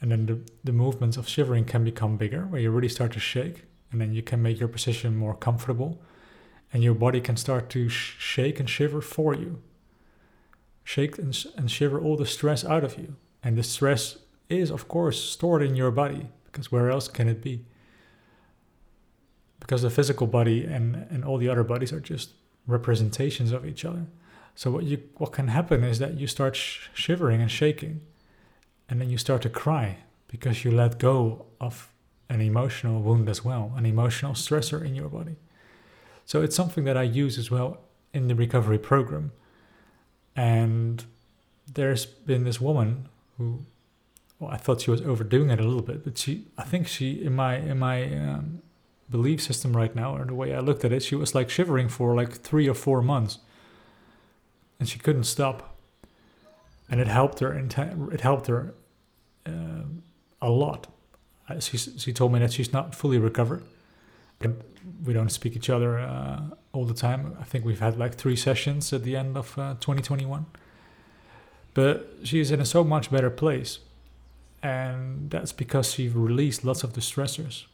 And 0.00 0.10
then 0.10 0.26
the, 0.26 0.40
the 0.64 0.72
movements 0.72 1.16
of 1.16 1.28
shivering 1.28 1.64
can 1.64 1.84
become 1.84 2.16
bigger, 2.16 2.42
where 2.42 2.60
you 2.60 2.70
really 2.70 2.88
start 2.88 3.12
to 3.12 3.20
shake, 3.20 3.64
and 3.90 4.00
then 4.00 4.12
you 4.12 4.22
can 4.22 4.42
make 4.42 4.58
your 4.58 4.68
position 4.68 5.16
more 5.16 5.34
comfortable, 5.34 6.02
and 6.72 6.82
your 6.82 6.94
body 6.94 7.20
can 7.20 7.36
start 7.36 7.70
to 7.70 7.88
sh- 7.88 8.16
shake 8.18 8.58
and 8.60 8.68
shiver 8.68 9.00
for 9.00 9.34
you. 9.34 9.62
Shake 10.82 11.16
and, 11.18 11.34
sh- 11.34 11.46
and 11.56 11.70
shiver 11.70 12.00
all 12.00 12.16
the 12.16 12.26
stress 12.26 12.64
out 12.64 12.84
of 12.84 12.98
you. 12.98 13.16
And 13.42 13.56
the 13.56 13.62
stress 13.62 14.18
is, 14.48 14.70
of 14.70 14.88
course, 14.88 15.22
stored 15.22 15.62
in 15.62 15.76
your 15.76 15.90
body, 15.90 16.28
because 16.46 16.72
where 16.72 16.90
else 16.90 17.08
can 17.08 17.28
it 17.28 17.40
be? 17.40 17.64
because 19.64 19.80
the 19.80 19.88
physical 19.88 20.26
body 20.26 20.62
and, 20.62 21.06
and 21.08 21.24
all 21.24 21.38
the 21.38 21.48
other 21.48 21.64
bodies 21.64 21.90
are 21.90 21.98
just 21.98 22.32
representations 22.66 23.50
of 23.50 23.64
each 23.64 23.82
other. 23.82 24.04
So 24.54 24.70
what 24.70 24.84
you 24.84 25.02
what 25.16 25.32
can 25.32 25.48
happen 25.48 25.82
is 25.82 25.98
that 26.00 26.20
you 26.20 26.26
start 26.26 26.54
sh- 26.54 26.88
shivering 26.92 27.40
and 27.40 27.50
shaking, 27.50 28.02
and 28.88 29.00
then 29.00 29.10
you 29.10 29.18
start 29.18 29.42
to 29.42 29.48
cry 29.48 29.98
because 30.28 30.64
you 30.64 30.70
let 30.70 30.98
go 30.98 31.46
of 31.60 31.90
an 32.28 32.40
emotional 32.40 33.00
wound 33.00 33.28
as 33.28 33.44
well, 33.44 33.72
an 33.76 33.86
emotional 33.86 34.32
stressor 34.32 34.84
in 34.84 34.94
your 34.94 35.08
body. 35.08 35.36
So 36.24 36.42
it's 36.42 36.56
something 36.56 36.84
that 36.84 36.96
I 36.96 37.02
use 37.02 37.38
as 37.38 37.50
well 37.50 37.78
in 38.12 38.28
the 38.28 38.34
recovery 38.34 38.78
program. 38.78 39.32
And 40.34 41.04
there's 41.72 42.06
been 42.06 42.44
this 42.44 42.60
woman 42.60 43.08
who, 43.36 43.60
well, 44.38 44.50
I 44.50 44.56
thought 44.56 44.80
she 44.80 44.90
was 44.90 45.02
overdoing 45.02 45.50
it 45.50 45.60
a 45.60 45.62
little 45.62 45.82
bit, 45.82 46.04
but 46.04 46.18
she, 46.18 46.46
I 46.58 46.64
think 46.64 46.88
she, 46.88 47.24
in 47.24 47.34
my 47.34 47.56
in 47.56 47.78
my 47.78 48.04
um, 48.16 48.62
belief 49.10 49.42
system 49.42 49.76
right 49.76 49.94
now, 49.94 50.16
or 50.16 50.24
the 50.24 50.34
way 50.34 50.54
I 50.54 50.60
looked 50.60 50.84
at 50.84 50.92
it, 50.92 51.02
she 51.02 51.14
was 51.14 51.34
like 51.34 51.50
shivering 51.50 51.88
for 51.88 52.14
like 52.14 52.32
three 52.32 52.68
or 52.68 52.74
four 52.74 53.02
months, 53.02 53.38
and 54.78 54.88
she 54.88 54.98
couldn't 54.98 55.24
stop. 55.24 55.73
And 56.90 57.00
it 57.00 57.08
helped 57.08 57.40
her. 57.40 57.52
It 57.54 58.20
helped 58.20 58.46
her 58.46 58.74
uh, 59.46 59.84
a 60.40 60.50
lot. 60.50 60.86
She 61.60 61.76
she 61.76 62.12
told 62.12 62.32
me 62.32 62.38
that 62.40 62.52
she's 62.52 62.72
not 62.72 62.94
fully 62.94 63.18
recovered. 63.18 63.64
We 65.04 65.12
don't 65.14 65.30
speak 65.30 65.56
each 65.56 65.70
other 65.70 65.98
uh, 65.98 66.40
all 66.72 66.84
the 66.84 66.94
time. 66.94 67.36
I 67.40 67.44
think 67.44 67.64
we've 67.64 67.80
had 67.80 67.98
like 67.98 68.14
three 68.14 68.36
sessions 68.36 68.92
at 68.92 69.02
the 69.02 69.16
end 69.16 69.36
of 69.36 69.58
uh, 69.58 69.74
2021. 69.80 70.46
But 71.72 72.10
she's 72.22 72.50
in 72.50 72.60
a 72.60 72.64
so 72.64 72.84
much 72.84 73.10
better 73.10 73.30
place, 73.30 73.80
and 74.62 75.30
that's 75.30 75.52
because 75.52 75.92
she 75.92 76.08
released 76.08 76.64
lots 76.64 76.84
of 76.84 76.92
the 76.92 77.00
stressors 77.00 77.64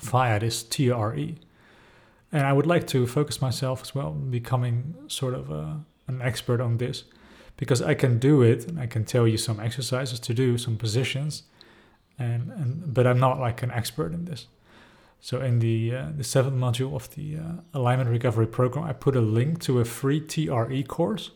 via 0.00 0.38
this 0.38 0.62
TRE. 0.62 1.36
And 2.30 2.46
I 2.46 2.52
would 2.52 2.66
like 2.66 2.86
to 2.88 3.06
focus 3.06 3.40
myself 3.40 3.80
as 3.82 3.94
well, 3.94 4.10
becoming 4.10 4.94
sort 5.06 5.34
of 5.34 5.50
a, 5.50 5.80
an 6.06 6.20
expert 6.20 6.60
on 6.60 6.76
this, 6.76 7.04
because 7.58 7.82
I 7.82 7.92
can 7.92 8.18
do 8.18 8.40
it 8.40 8.66
and 8.66 8.80
I 8.80 8.86
can 8.86 9.04
tell 9.04 9.28
you 9.28 9.36
some 9.36 9.60
exercises 9.60 10.18
to 10.20 10.32
do, 10.32 10.56
some 10.56 10.78
positions, 10.78 11.42
and, 12.18 12.50
and 12.52 12.94
but 12.94 13.06
I'm 13.06 13.20
not 13.20 13.38
like 13.38 13.62
an 13.62 13.70
expert 13.70 14.14
in 14.14 14.24
this. 14.24 14.46
So 15.20 15.42
in 15.42 15.58
the 15.58 15.94
uh, 15.94 16.06
the 16.16 16.24
seventh 16.24 16.56
module 16.56 16.94
of 16.94 17.14
the 17.14 17.36
uh, 17.36 17.42
alignment 17.74 18.08
recovery 18.08 18.46
program, 18.46 18.84
I 18.84 18.92
put 18.92 19.16
a 19.16 19.20
link 19.20 19.60
to 19.62 19.80
a 19.80 19.84
free 19.84 20.20
TRE 20.20 20.82
course 20.84 21.32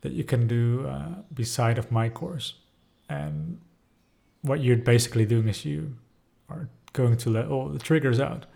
that 0.00 0.12
you 0.12 0.24
can 0.24 0.46
do 0.46 0.86
uh, 0.88 1.22
beside 1.32 1.76
of 1.78 1.92
my 1.92 2.08
course. 2.08 2.54
And 3.08 3.60
what 4.40 4.60
you're 4.60 4.78
basically 4.78 5.26
doing 5.26 5.48
is 5.48 5.64
you 5.66 5.96
are 6.48 6.68
going 6.94 7.18
to 7.18 7.30
let 7.30 7.46
all 7.48 7.68
the 7.68 7.78
triggers 7.78 8.18
out. 8.18 8.46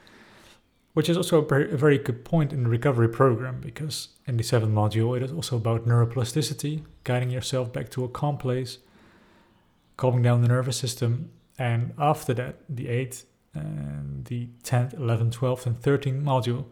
Which 0.94 1.09
is 1.09 1.16
also 1.16 1.44
a 1.44 1.76
very, 1.76 1.98
good 1.98 2.24
point 2.24 2.52
in 2.52 2.62
the 2.62 2.68
recovery 2.68 3.09
program 3.09 3.61
because 3.61 4.09
in 4.26 4.37
the 4.37 4.44
seventh 4.44 4.72
module 4.72 5.16
it 5.16 5.22
is 5.22 5.33
also 5.33 5.57
about 5.57 5.87
neuroplasticity, 5.87 6.85
guiding 7.02 7.30
yourself 7.30 7.72
back 7.72 7.90
to 7.90 8.04
a 8.04 8.09
calm 8.09 8.38
place, 8.38 8.78
calming 9.96 10.22
down 10.22 10.40
the 10.40 10.48
nervous 10.48 10.76
system, 10.76 11.30
and 11.59 11.92
after 11.98 12.33
that, 12.35 12.61
the 12.68 12.88
eighth, 12.88 13.26
and 13.52 14.24
the 14.26 14.48
10th, 14.62 14.98
11th, 14.98 15.35
12th, 15.35 15.66
and 15.66 15.80
13th 15.80 16.22
module 16.22 16.64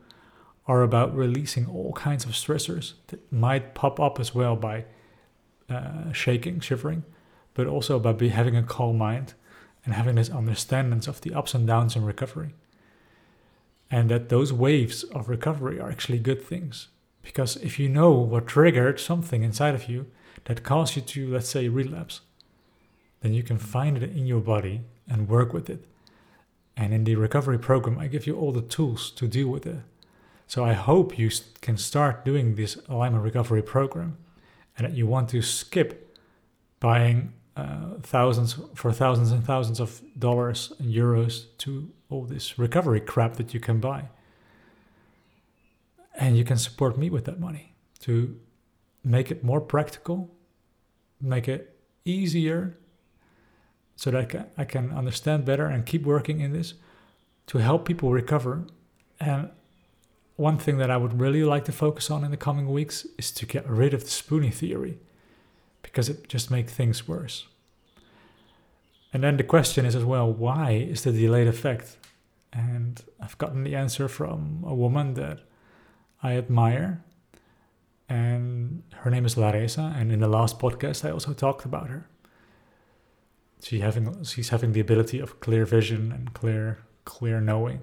are 0.67 0.83
about 0.83 1.15
releasing 1.15 1.67
all 1.67 1.93
kinds 1.93 2.25
of 2.25 2.33
stressors 2.33 2.95
that 3.09 3.33
might 3.33 3.75
pop 3.75 3.99
up 4.01 4.19
as 4.19 4.35
well 4.35 4.57
by 4.57 4.85
uh, 5.69 6.13
shaking, 6.13 6.61
shivering, 6.61 7.05
but 7.55 7.67
also 7.67 7.99
by 7.99 8.13
having 8.29 8.57
a 8.57 8.63
calm 8.63 8.99
mind 8.99 9.35
and 9.85 9.95
having 9.95 10.15
this 10.15 10.31
understanding 10.31 11.09
of 11.09 11.21
the 11.23 11.35
ups 11.35 11.55
and 11.55 11.67
downs 11.67 11.97
in 11.97 12.05
recovery. 12.05 12.55
And 13.93 14.11
that 14.11 14.31
those 14.31 14.53
waves 14.53 15.05
of 15.05 15.29
recovery 15.29 15.79
are 15.79 15.91
actually 15.91 16.19
good 16.19 16.43
things. 16.43 16.89
Because 17.21 17.57
if 17.57 17.79
you 17.79 17.89
know 17.89 18.11
what 18.13 18.47
triggered 18.47 18.99
something 18.99 19.43
inside 19.43 19.75
of 19.75 19.89
you 19.89 20.07
that 20.45 20.65
caused 20.65 20.97
you 20.97 21.03
to, 21.03 21.33
let's 21.33 21.51
say, 21.51 21.69
relapse, 21.69 22.23
then 23.21 23.35
you 23.35 23.43
can 23.43 23.59
find 23.59 23.99
it 23.99 24.17
in 24.17 24.27
your 24.27 24.41
body 24.41 24.81
and 25.07 25.29
work 25.29 25.53
with 25.53 25.69
it. 25.69 25.85
And 26.75 26.95
in 26.95 27.05
the 27.05 27.17
recovery 27.17 27.59
program, 27.59 27.99
I 27.99 28.07
give 28.07 28.27
you 28.27 28.35
all 28.37 28.51
the 28.51 28.63
tools 28.63 29.11
to 29.13 29.29
deal 29.29 29.49
with 29.49 29.67
it. 29.67 29.81
So 30.47 30.65
I 30.65 30.73
hope 30.73 31.19
you 31.19 31.31
can 31.61 31.77
start 31.77 32.25
doing 32.25 32.55
this 32.55 32.79
alignment 32.89 33.23
recovery 33.23 33.63
program 33.63 34.17
and 34.77 34.87
that 34.87 34.97
you 34.97 35.07
want 35.07 35.29
to 35.31 35.43
skip 35.43 36.17
buying 36.81 37.35
uh, 37.57 37.97
thousands 38.03 38.57
for 38.75 38.93
thousands 38.93 39.31
and 39.31 39.45
thousands 39.45 39.79
of 39.79 40.01
dollars 40.19 40.73
and 40.79 40.93
euros 40.93 41.47
to 41.59 41.91
all 42.09 42.25
this 42.25 42.59
recovery 42.59 43.01
crap 43.01 43.35
that 43.37 43.53
you 43.53 43.61
can 43.61 43.79
buy. 43.79 44.09
And 46.15 46.37
you 46.37 46.45
can 46.45 46.57
support 46.57 46.97
me 46.97 47.11
with 47.11 47.25
that 47.27 47.41
money 47.41 47.75
to 48.01 48.39
make 49.05 49.31
it 49.31 49.45
more 49.45 49.61
practical, 49.61 50.31
make 51.21 51.49
it 51.49 51.77
easier 52.05 52.79
so 53.97 54.11
that 54.11 54.21
I 54.21 54.25
can, 54.25 54.47
I 54.57 54.65
can 54.65 54.91
understand 54.91 55.45
better 55.45 55.67
and 55.67 55.85
keep 55.85 56.05
working 56.05 56.41
in 56.41 56.53
this 56.53 56.75
to 57.49 57.59
help 57.59 57.85
people 57.85 58.13
recover. 58.13 58.65
And 59.21 59.51
one 60.37 60.59
thing 60.59 60.79
that 60.79 60.91
I 60.91 60.97
would 60.97 61.21
really 61.21 61.45
like 61.45 61.65
to 61.67 61.73
focus 61.73 62.11
on 62.11 62.25
in 62.25 62.31
the 62.31 62.37
coming 62.37 62.71
weeks 62.71 63.07
is 63.19 63.31
to 63.33 63.47
get 63.47 63.69
rid 63.69 63.95
of 63.95 64.05
the 64.05 64.11
spoonie 64.11 64.53
theory 64.53 64.99
because 65.83 66.09
it 66.09 66.29
just 66.29 66.51
makes 66.51 66.73
things 66.73 67.07
worse. 67.07 67.47
And 69.13 69.23
then 69.23 69.37
the 69.37 69.45
question 69.45 69.85
is 69.85 69.95
as 69.95 70.05
well, 70.05 70.33
why 70.33 70.71
is 70.73 71.03
the 71.03 71.13
delayed 71.13 71.49
effect? 71.49 71.97
And 72.53 73.03
I've 73.21 73.37
gotten 73.39 73.65
the 73.65 73.75
answer 73.75 74.09
from 74.09 74.65
a 74.67 74.75
woman 74.75 75.15
that 75.15 75.41
I 76.23 76.37
admire, 76.37 77.03
and 78.09 78.83
her 78.97 79.11
name 79.11 79.25
is 79.25 79.37
Larissa. 79.37 79.95
And 79.97 80.13
in 80.13 80.21
the 80.21 80.29
last 80.29 80.59
podcast, 80.59 81.05
I 81.05 81.11
also 81.11 81.33
talked 81.33 81.65
about 81.65 81.89
her. 81.89 82.09
She 83.63 83.81
having 83.81 84.25
she's 84.25 84.49
having 84.49 84.73
the 84.73 84.81
ability 84.81 85.19
of 85.21 85.41
clear 85.41 85.65
vision 85.65 86.13
and 86.13 86.33
clear 86.35 86.79
clear 87.05 87.41
knowing. 87.41 87.81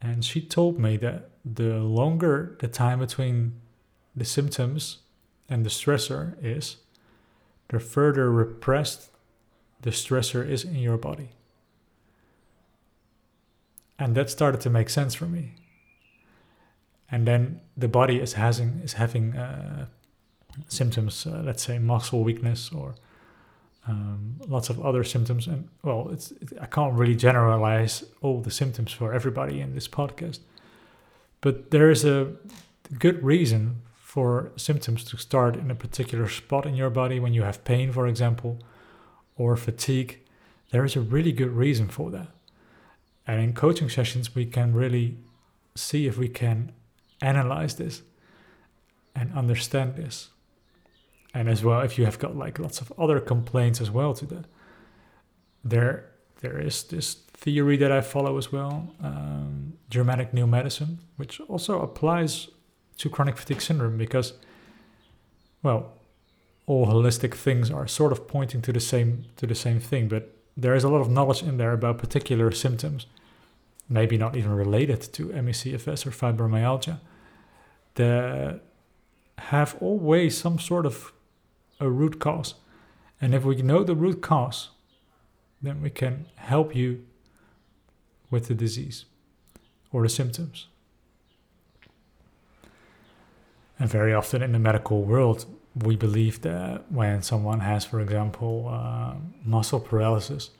And 0.00 0.24
she 0.24 0.40
told 0.40 0.78
me 0.78 0.96
that 0.98 1.30
the 1.44 1.80
longer 1.80 2.56
the 2.60 2.68
time 2.68 3.00
between 3.00 3.60
the 4.14 4.24
symptoms 4.24 4.98
and 5.48 5.64
the 5.64 5.70
stressor 5.70 6.34
is, 6.42 6.76
the 7.68 7.80
further 7.80 8.30
repressed 8.30 9.10
the 9.80 9.90
stressor 9.90 10.46
is 10.46 10.64
in 10.64 10.76
your 10.76 10.96
body. 10.96 11.30
And 13.98 14.14
that 14.14 14.30
started 14.30 14.60
to 14.62 14.70
make 14.70 14.90
sense 14.90 15.14
for 15.14 15.26
me. 15.26 15.54
And 17.10 17.26
then 17.26 17.60
the 17.76 17.88
body 17.88 18.20
is 18.20 18.34
having 18.34 18.80
is 18.84 18.94
having 18.94 19.36
uh, 19.36 19.86
symptoms, 20.68 21.26
uh, 21.26 21.42
let's 21.44 21.62
say 21.62 21.78
muscle 21.78 22.22
weakness 22.22 22.70
or 22.72 22.94
um, 23.86 24.36
lots 24.46 24.68
of 24.68 24.84
other 24.84 25.02
symptoms. 25.04 25.46
And 25.46 25.68
well, 25.82 26.10
it's 26.12 26.32
it, 26.32 26.52
I 26.60 26.66
can't 26.66 26.94
really 26.94 27.16
generalize 27.16 28.04
all 28.20 28.40
the 28.40 28.50
symptoms 28.50 28.92
for 28.92 29.14
everybody 29.14 29.60
in 29.60 29.74
this 29.74 29.88
podcast, 29.88 30.40
but 31.40 31.70
there 31.70 31.90
is 31.90 32.04
a 32.04 32.32
good 32.98 33.22
reason 33.24 33.82
for 34.08 34.52
symptoms 34.56 35.04
to 35.04 35.18
start 35.18 35.54
in 35.54 35.70
a 35.70 35.74
particular 35.74 36.26
spot 36.30 36.64
in 36.64 36.74
your 36.74 36.88
body 36.88 37.20
when 37.20 37.34
you 37.34 37.42
have 37.42 37.62
pain, 37.62 37.92
for 37.92 38.06
example, 38.06 38.58
or 39.36 39.54
fatigue. 39.54 40.18
There 40.70 40.82
is 40.82 40.96
a 40.96 41.02
really 41.02 41.30
good 41.30 41.50
reason 41.50 41.88
for 41.88 42.10
that. 42.12 42.28
And 43.26 43.38
in 43.38 43.52
coaching 43.52 43.90
sessions, 43.90 44.34
we 44.34 44.46
can 44.46 44.72
really 44.72 45.18
see 45.74 46.06
if 46.06 46.16
we 46.16 46.26
can 46.26 46.72
analyze 47.20 47.74
this 47.74 48.00
and 49.14 49.30
understand 49.34 49.96
this 49.96 50.30
and 51.34 51.46
as 51.46 51.62
well 51.62 51.82
if 51.82 51.98
you 51.98 52.06
have 52.06 52.18
got 52.18 52.34
like 52.34 52.58
lots 52.58 52.80
of 52.80 52.90
other 52.98 53.20
complaints 53.20 53.78
as 53.78 53.90
well 53.90 54.14
to 54.14 54.24
that 54.24 54.46
there 55.62 56.10
there 56.40 56.58
is 56.58 56.84
this 56.84 57.14
theory 57.14 57.76
that 57.76 57.90
i 57.90 58.00
follow 58.00 58.38
as 58.38 58.52
well 58.52 58.94
um, 59.02 59.72
germanic 59.90 60.32
new 60.32 60.46
medicine 60.46 60.98
which 61.16 61.40
also 61.40 61.80
applies 61.80 62.48
to 62.98 63.08
chronic 63.08 63.36
fatigue 63.36 63.60
syndrome 63.60 63.96
because 63.96 64.34
well 65.62 65.92
all 66.66 66.86
holistic 66.86 67.34
things 67.34 67.70
are 67.70 67.88
sort 67.88 68.12
of 68.12 68.28
pointing 68.28 68.60
to 68.62 68.72
the 68.72 68.80
same 68.80 69.24
to 69.36 69.46
the 69.46 69.54
same 69.54 69.80
thing 69.80 70.08
but 70.08 70.34
there 70.56 70.74
is 70.74 70.84
a 70.84 70.88
lot 70.88 71.00
of 71.00 71.08
knowledge 71.08 71.42
in 71.42 71.56
there 71.56 71.72
about 71.72 71.98
particular 71.98 72.50
symptoms 72.50 73.06
maybe 73.88 74.18
not 74.18 74.36
even 74.36 74.52
related 74.52 75.00
to 75.00 75.32
ME/CFS 75.32 76.06
or 76.06 76.10
fibromyalgia 76.10 76.98
that 77.94 78.60
have 79.38 79.76
always 79.80 80.36
some 80.36 80.58
sort 80.58 80.84
of 80.84 81.12
a 81.80 81.88
root 81.88 82.18
cause. 82.18 82.54
And 83.20 83.34
if 83.34 83.44
we 83.44 83.56
know 83.62 83.82
the 83.82 83.94
root 83.94 84.20
cause, 84.20 84.70
then 85.62 85.80
we 85.80 85.90
can 85.90 86.26
help 86.36 86.74
you 86.74 87.04
with 88.30 88.48
the 88.48 88.54
disease 88.54 89.04
or 89.90 90.02
the 90.02 90.08
symptoms. 90.08 90.66
And 93.78 93.88
very 93.88 94.12
often 94.12 94.42
in 94.42 94.52
the 94.52 94.58
medical 94.58 95.04
world, 95.04 95.46
we 95.74 95.96
believe 95.96 96.42
that 96.42 96.90
when 96.90 97.22
someone 97.22 97.60
has, 97.60 97.84
for 97.84 98.00
example, 98.00 98.68
uh, 98.70 99.14
muscle 99.44 99.80
paralysis, 99.80 100.50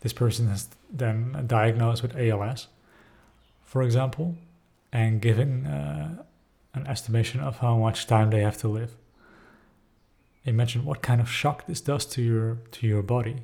this 0.00 0.12
person 0.12 0.48
is 0.48 0.68
then 0.90 1.44
diagnosed 1.46 2.02
with 2.02 2.16
ALS, 2.16 2.68
for 3.64 3.82
example, 3.82 4.36
and 4.92 5.20
given 5.20 5.66
uh, 5.66 6.22
an 6.74 6.86
estimation 6.86 7.40
of 7.40 7.58
how 7.58 7.76
much 7.76 8.06
time 8.06 8.30
they 8.30 8.40
have 8.40 8.56
to 8.58 8.68
live 8.68 8.94
imagine 10.48 10.84
what 10.84 11.02
kind 11.02 11.20
of 11.20 11.30
shock 11.30 11.66
this 11.66 11.80
does 11.80 12.06
to 12.06 12.22
your 12.22 12.58
to 12.72 12.86
your 12.86 13.02
body. 13.02 13.42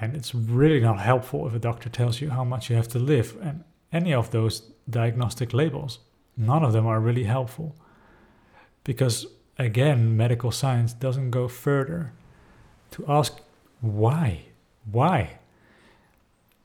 And 0.00 0.16
it's 0.16 0.34
really 0.34 0.80
not 0.80 1.00
helpful 1.00 1.46
if 1.46 1.54
a 1.54 1.58
doctor 1.58 1.88
tells 1.88 2.20
you 2.20 2.30
how 2.30 2.44
much 2.44 2.70
you 2.70 2.76
have 2.76 2.88
to 2.88 2.98
live. 2.98 3.36
And 3.42 3.62
any 3.92 4.12
of 4.12 4.30
those 4.30 4.60
diagnostic 4.88 5.52
labels, 5.52 5.98
none 6.36 6.64
of 6.64 6.72
them 6.72 6.86
are 6.86 7.00
really 7.00 7.24
helpful. 7.24 7.74
Because 8.84 9.26
again, 9.58 10.16
medical 10.16 10.50
science 10.50 10.92
doesn't 10.92 11.30
go 11.30 11.48
further 11.48 12.12
to 12.92 13.04
ask 13.08 13.40
why. 13.80 14.46
Why? 14.90 15.38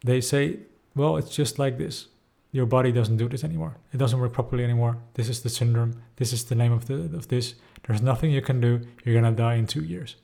They 0.03 0.21
say, 0.21 0.60
well, 0.95 1.17
it's 1.17 1.36
just 1.36 1.60
like 1.60 1.77
this. 1.77 2.08
Your 2.51 2.65
body 2.65 2.91
doesn't 2.91 3.17
do 3.17 3.27
this 3.27 3.43
anymore. 3.43 3.77
It 3.93 3.97
doesn't 3.97 4.19
work 4.19 4.34
properly 4.34 4.63
anymore. 4.63 4.97
This 5.15 5.30
is 5.30 5.41
the 5.41 5.49
syndrome. 5.49 6.01
This 6.15 6.32
is 6.34 6.45
the 6.45 6.56
name 6.56 6.71
of 6.71 6.88
the 6.88 6.95
of 6.95 7.27
this. 7.27 7.56
There's 7.86 8.01
nothing 8.01 8.32
you 8.32 8.41
can 8.41 8.62
do. 8.62 8.82
You're 9.03 9.19
going 9.19 9.36
to 9.36 9.43
die 9.43 9.56
in 9.56 9.67
two 9.67 9.84
years. 9.84 10.15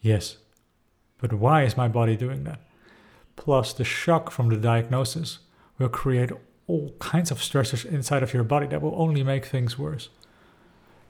Yes. 0.00 0.36
But 1.18 1.32
why 1.32 1.62
is 1.62 1.76
my 1.76 1.88
body 1.88 2.16
doing 2.16 2.44
that? 2.44 2.60
Plus, 3.36 3.72
the 3.72 3.84
shock 3.84 4.30
from 4.30 4.48
the 4.48 4.56
diagnosis 4.56 5.38
will 5.78 5.88
create 5.88 6.30
all 6.66 6.94
kinds 6.98 7.30
of 7.30 7.38
stressors 7.38 7.84
inside 7.84 8.22
of 8.22 8.32
your 8.32 8.44
body 8.44 8.66
that 8.66 8.80
will 8.80 8.94
only 8.96 9.22
make 9.22 9.44
things 9.44 9.78
worse. 9.78 10.08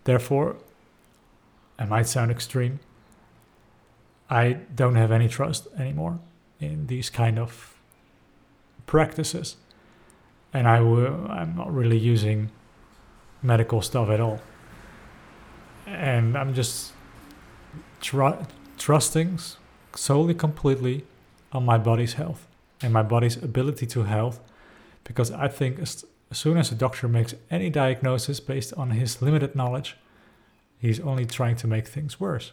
Therefore, 0.04 0.56
it 1.78 1.88
might 1.88 2.06
sound 2.06 2.30
extreme. 2.30 2.80
I 4.28 4.54
don't 4.74 4.96
have 4.96 5.12
any 5.12 5.28
trust 5.28 5.68
anymore 5.78 6.18
in 6.60 6.86
these 6.86 7.10
kind 7.10 7.38
of 7.38 7.74
practices. 8.86 9.56
And 10.52 10.68
I 10.68 10.80
will, 10.80 11.26
I'm 11.28 11.56
not 11.56 11.72
really 11.72 11.98
using 11.98 12.50
medical 13.42 13.82
stuff 13.82 14.08
at 14.08 14.20
all 14.20 14.40
and 15.86 16.36
I'm 16.36 16.54
just 16.54 16.92
tr- 18.00 18.42
trusting 18.78 19.38
solely 19.94 20.34
completely 20.34 21.04
on 21.52 21.64
my 21.64 21.78
body's 21.78 22.14
health 22.14 22.46
and 22.82 22.92
my 22.92 23.02
body's 23.02 23.36
ability 23.36 23.86
to 23.86 24.04
health 24.04 24.40
because 25.04 25.30
I 25.30 25.48
think 25.48 25.78
as, 25.78 26.04
as 26.30 26.38
soon 26.38 26.56
as 26.56 26.72
a 26.72 26.74
doctor 26.74 27.08
makes 27.08 27.34
any 27.50 27.70
diagnosis 27.70 28.40
based 28.40 28.72
on 28.74 28.90
his 28.90 29.22
limited 29.22 29.54
knowledge, 29.54 29.96
he's 30.78 31.00
only 31.00 31.26
trying 31.26 31.56
to 31.56 31.66
make 31.66 31.86
things 31.86 32.18
worse. 32.18 32.52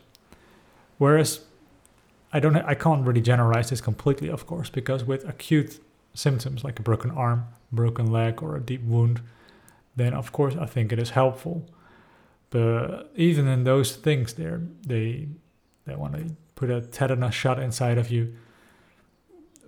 Whereas 0.98 1.42
I 2.34 2.40
don't 2.40 2.56
I 2.56 2.76
can't 2.76 3.06
really 3.06 3.22
generalize 3.22 3.70
this 3.70 3.82
completely, 3.82 4.30
of 4.30 4.46
course, 4.46 4.70
because 4.70 5.04
with 5.04 5.28
acute 5.28 5.80
symptoms 6.14 6.64
like 6.64 6.80
a 6.80 6.84
broken 6.84 7.12
arm, 7.12 7.46
broken 7.72 8.12
leg, 8.12 8.42
or 8.42 8.56
a 8.56 8.62
deep 8.62 8.84
wound, 8.84 9.22
then 9.96 10.14
of 10.14 10.32
course 10.32 10.56
I 10.60 10.66
think 10.66 10.92
it 10.92 11.00
is 11.00 11.12
helpful. 11.12 11.70
But 12.50 13.12
even 13.16 13.48
in 13.48 13.64
those 13.64 13.96
things, 13.96 14.34
they 14.34 14.52
they 14.86 15.28
they 15.86 15.96
want 15.96 16.14
to 16.16 16.36
put 16.56 16.70
a 16.70 16.82
tetanus 16.82 17.34
shot 17.34 17.60
inside 17.60 17.98
of 17.98 18.12
you, 18.12 18.34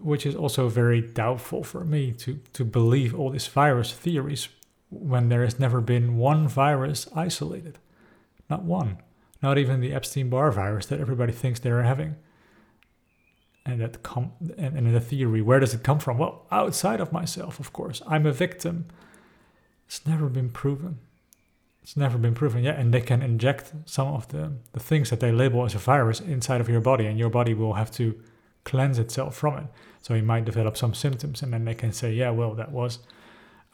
which 0.04 0.26
is 0.26 0.36
also 0.36 0.70
very 0.70 1.02
doubtful 1.02 1.64
for 1.64 1.84
me 1.84 2.12
to 2.12 2.40
to 2.54 2.66
believe 2.66 3.16
all 3.16 3.32
these 3.32 3.48
virus 3.48 3.92
theories 3.92 4.50
when 4.90 5.30
there 5.30 5.44
has 5.44 5.60
never 5.60 5.82
been 5.82 6.18
one 6.18 6.48
virus 6.48 7.08
isolated, 7.16 7.80
not 8.50 8.64
one, 8.64 8.98
not 9.42 9.58
even 9.58 9.82
the 9.82 9.94
Epstein-Barr 9.94 10.52
virus 10.52 10.86
that 10.86 11.00
everybody 11.00 11.34
thinks 11.34 11.60
they're 11.60 11.84
having. 11.84 12.16
And 13.66 13.80
that 13.82 14.04
com- 14.04 14.34
and, 14.58 14.78
and 14.78 14.94
the 14.94 15.00
theory, 15.00 15.42
where 15.42 15.60
does 15.60 15.74
it 15.74 15.84
come 15.84 16.00
from? 16.00 16.18
Well, 16.18 16.46
outside 16.52 17.00
of 17.00 17.12
myself, 17.14 17.60
of 17.60 17.72
course. 17.72 18.02
I'm 18.06 18.26
a 18.26 18.32
victim. 18.32 18.86
It's 19.88 20.06
never 20.06 20.28
been 20.28 20.50
proven. 20.50 21.00
It's 21.82 21.96
never 21.96 22.18
been 22.18 22.36
proven 22.36 22.64
yet. 22.64 22.78
And 22.78 22.94
they 22.94 23.02
can 23.02 23.22
inject 23.22 23.74
some 23.86 24.08
of 24.08 24.28
the, 24.28 24.52
the 24.74 24.80
things 24.80 25.10
that 25.10 25.22
they 25.22 25.32
label 25.32 25.66
as 25.66 25.76
a 25.76 25.80
virus 25.80 26.20
inside 26.20 26.62
of 26.62 26.70
your 26.70 26.82
body, 26.82 27.06
and 27.06 27.18
your 27.18 27.30
body 27.30 27.54
will 27.54 27.74
have 27.74 27.90
to 27.92 28.20
cleanse 28.64 29.00
itself 29.00 29.36
from 29.36 29.58
it. 29.58 29.66
So 30.02 30.14
you 30.14 30.24
might 30.24 30.46
develop 30.46 30.78
some 30.78 30.94
symptoms, 30.94 31.42
and 31.42 31.54
then 31.54 31.66
they 31.66 31.76
can 31.76 31.94
say, 31.94 32.14
yeah, 32.14 32.30
well, 32.30 32.54
that 32.56 32.72
was 32.72 33.00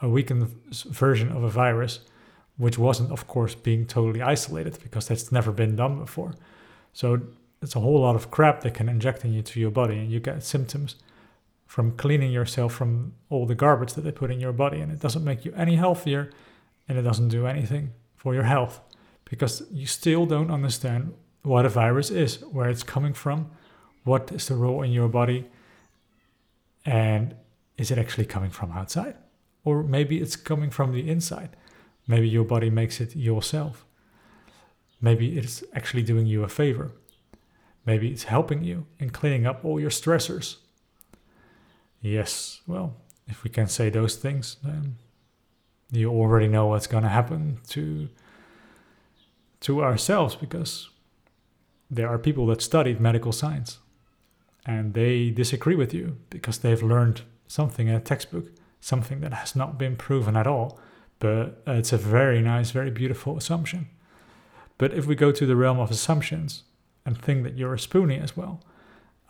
a 0.01 0.09
weakened 0.09 0.47
version 0.71 1.31
of 1.31 1.43
a 1.43 1.49
virus, 1.49 1.99
which 2.57 2.77
wasn't, 2.77 3.11
of 3.11 3.27
course, 3.27 3.55
being 3.55 3.85
totally 3.85 4.21
isolated 4.21 4.77
because 4.81 5.07
that's 5.07 5.31
never 5.31 5.51
been 5.51 5.75
done 5.75 5.99
before. 5.99 6.33
So 6.93 7.21
it's 7.61 7.75
a 7.75 7.79
whole 7.79 8.01
lot 8.01 8.15
of 8.15 8.31
crap 8.31 8.61
they 8.61 8.69
can 8.69 8.89
inject 8.89 9.25
into 9.25 9.59
your 9.59 9.71
body, 9.71 9.97
and 9.97 10.11
you 10.11 10.19
get 10.19 10.43
symptoms 10.43 10.95
from 11.65 11.91
cleaning 11.91 12.31
yourself 12.31 12.73
from 12.73 13.13
all 13.29 13.45
the 13.45 13.55
garbage 13.55 13.93
that 13.93 14.01
they 14.01 14.11
put 14.11 14.31
in 14.31 14.39
your 14.39 14.53
body, 14.53 14.79
and 14.79 14.91
it 14.91 14.99
doesn't 14.99 15.23
make 15.23 15.45
you 15.45 15.53
any 15.55 15.75
healthier 15.75 16.31
and 16.87 16.97
it 16.97 17.03
doesn't 17.03 17.29
do 17.29 17.45
anything 17.45 17.91
for 18.15 18.33
your 18.33 18.43
health 18.43 18.81
because 19.23 19.61
you 19.71 19.85
still 19.85 20.25
don't 20.25 20.49
understand 20.49 21.13
what 21.43 21.65
a 21.65 21.69
virus 21.69 22.09
is, 22.09 22.41
where 22.51 22.67
it's 22.67 22.81
coming 22.81 23.13
from, 23.13 23.51
what 24.03 24.31
is 24.31 24.47
the 24.47 24.55
role 24.55 24.81
in 24.81 24.91
your 24.91 25.07
body, 25.07 25.45
and 26.85 27.35
is 27.77 27.91
it 27.91 27.97
actually 27.97 28.25
coming 28.25 28.51
from 28.51 28.71
outside? 28.71 29.15
Or 29.63 29.83
maybe 29.83 30.19
it's 30.19 30.35
coming 30.35 30.69
from 30.69 30.93
the 30.93 31.09
inside. 31.09 31.55
Maybe 32.07 32.27
your 32.27 32.43
body 32.43 32.69
makes 32.69 32.99
it 32.99 33.15
yourself. 33.15 33.85
Maybe 35.01 35.37
it's 35.37 35.63
actually 35.73 36.03
doing 36.03 36.25
you 36.25 36.43
a 36.43 36.49
favor. 36.49 36.91
Maybe 37.85 38.09
it's 38.09 38.23
helping 38.23 38.63
you 38.63 38.85
in 38.99 39.09
cleaning 39.11 39.45
up 39.45 39.63
all 39.63 39.79
your 39.79 39.89
stressors. 39.89 40.57
Yes, 42.01 42.61
well, 42.67 42.95
if 43.27 43.43
we 43.43 43.49
can 43.49 43.67
say 43.67 43.89
those 43.89 44.15
things, 44.15 44.57
then 44.63 44.95
you 45.91 46.09
already 46.09 46.47
know 46.47 46.67
what's 46.67 46.87
going 46.87 47.03
to 47.03 47.09
happen 47.09 47.59
to 47.69 48.09
to 49.61 49.83
ourselves 49.83 50.35
because 50.35 50.89
there 51.91 52.07
are 52.07 52.17
people 52.17 52.45
that 52.47 52.61
studied 52.61 53.01
medical 53.01 53.33
science 53.33 53.79
and 54.69 54.93
they 54.93 55.15
disagree 55.41 55.75
with 55.75 55.91
you 55.93 56.05
because 56.29 56.57
they've 56.59 56.83
learned 56.93 57.17
something 57.47 57.87
in 57.87 57.95
a 57.95 57.99
textbook 58.11 58.47
something 58.81 59.19
that 59.19 59.33
has 59.33 59.55
not 59.61 59.77
been 59.77 59.95
proven 59.97 60.37
at 60.37 60.47
all. 60.47 60.79
But 61.19 61.61
it's 61.67 61.91
a 61.91 61.97
very 61.97 62.41
nice 62.41 62.71
very 62.71 62.91
beautiful 62.91 63.37
assumption. 63.37 63.81
But 64.77 64.93
if 64.93 65.05
we 65.05 65.15
go 65.15 65.31
to 65.31 65.45
the 65.45 65.57
realm 65.63 65.79
of 65.79 65.91
assumptions 65.91 66.63
and 67.05 67.17
think 67.17 67.43
that 67.43 67.57
you're 67.57 67.73
a 67.73 67.85
spoonie 67.87 68.21
as 68.21 68.35
well 68.37 68.61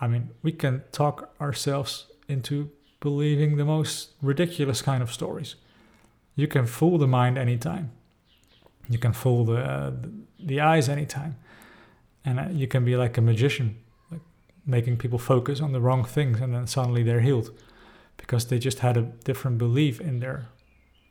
i 0.02 0.08
mean 0.08 0.30
we 0.42 0.52
can 0.52 0.82
talk 0.92 1.18
ourselves 1.40 2.08
into 2.28 2.72
believing 3.00 3.58
the 3.58 3.66
most 3.66 4.12
ridiculous 4.22 4.82
kind 4.82 5.02
of 5.02 5.12
stories. 5.12 5.56
You 6.36 6.48
can 6.48 6.66
fool 6.66 6.98
the 6.98 7.08
mind 7.08 7.38
anytime. 7.38 7.92
You 8.90 8.98
can 8.98 9.14
fool 9.14 9.46
the 9.46 9.58
uh, 9.58 9.92
the 10.40 10.62
eyes 10.62 10.90
anytime, 10.90 11.36
and 12.26 12.40
uh, 12.40 12.48
you 12.52 12.68
can 12.68 12.86
be 12.86 12.96
like 12.96 13.18
a 13.18 13.22
magician, 13.22 13.78
making 14.66 14.98
people 14.98 15.20
focus 15.20 15.62
on 15.62 15.72
the 15.72 15.82
wrong 15.82 16.04
things, 16.04 16.40
and 16.40 16.54
then 16.54 16.68
suddenly 16.68 17.04
they're 17.04 17.22
healed, 17.22 17.52
because 18.18 18.48
they 18.48 18.60
just 18.60 18.80
had 18.80 18.98
a 18.98 19.02
different 19.02 19.58
belief 19.58 20.00
in 20.02 20.20
their 20.20 20.48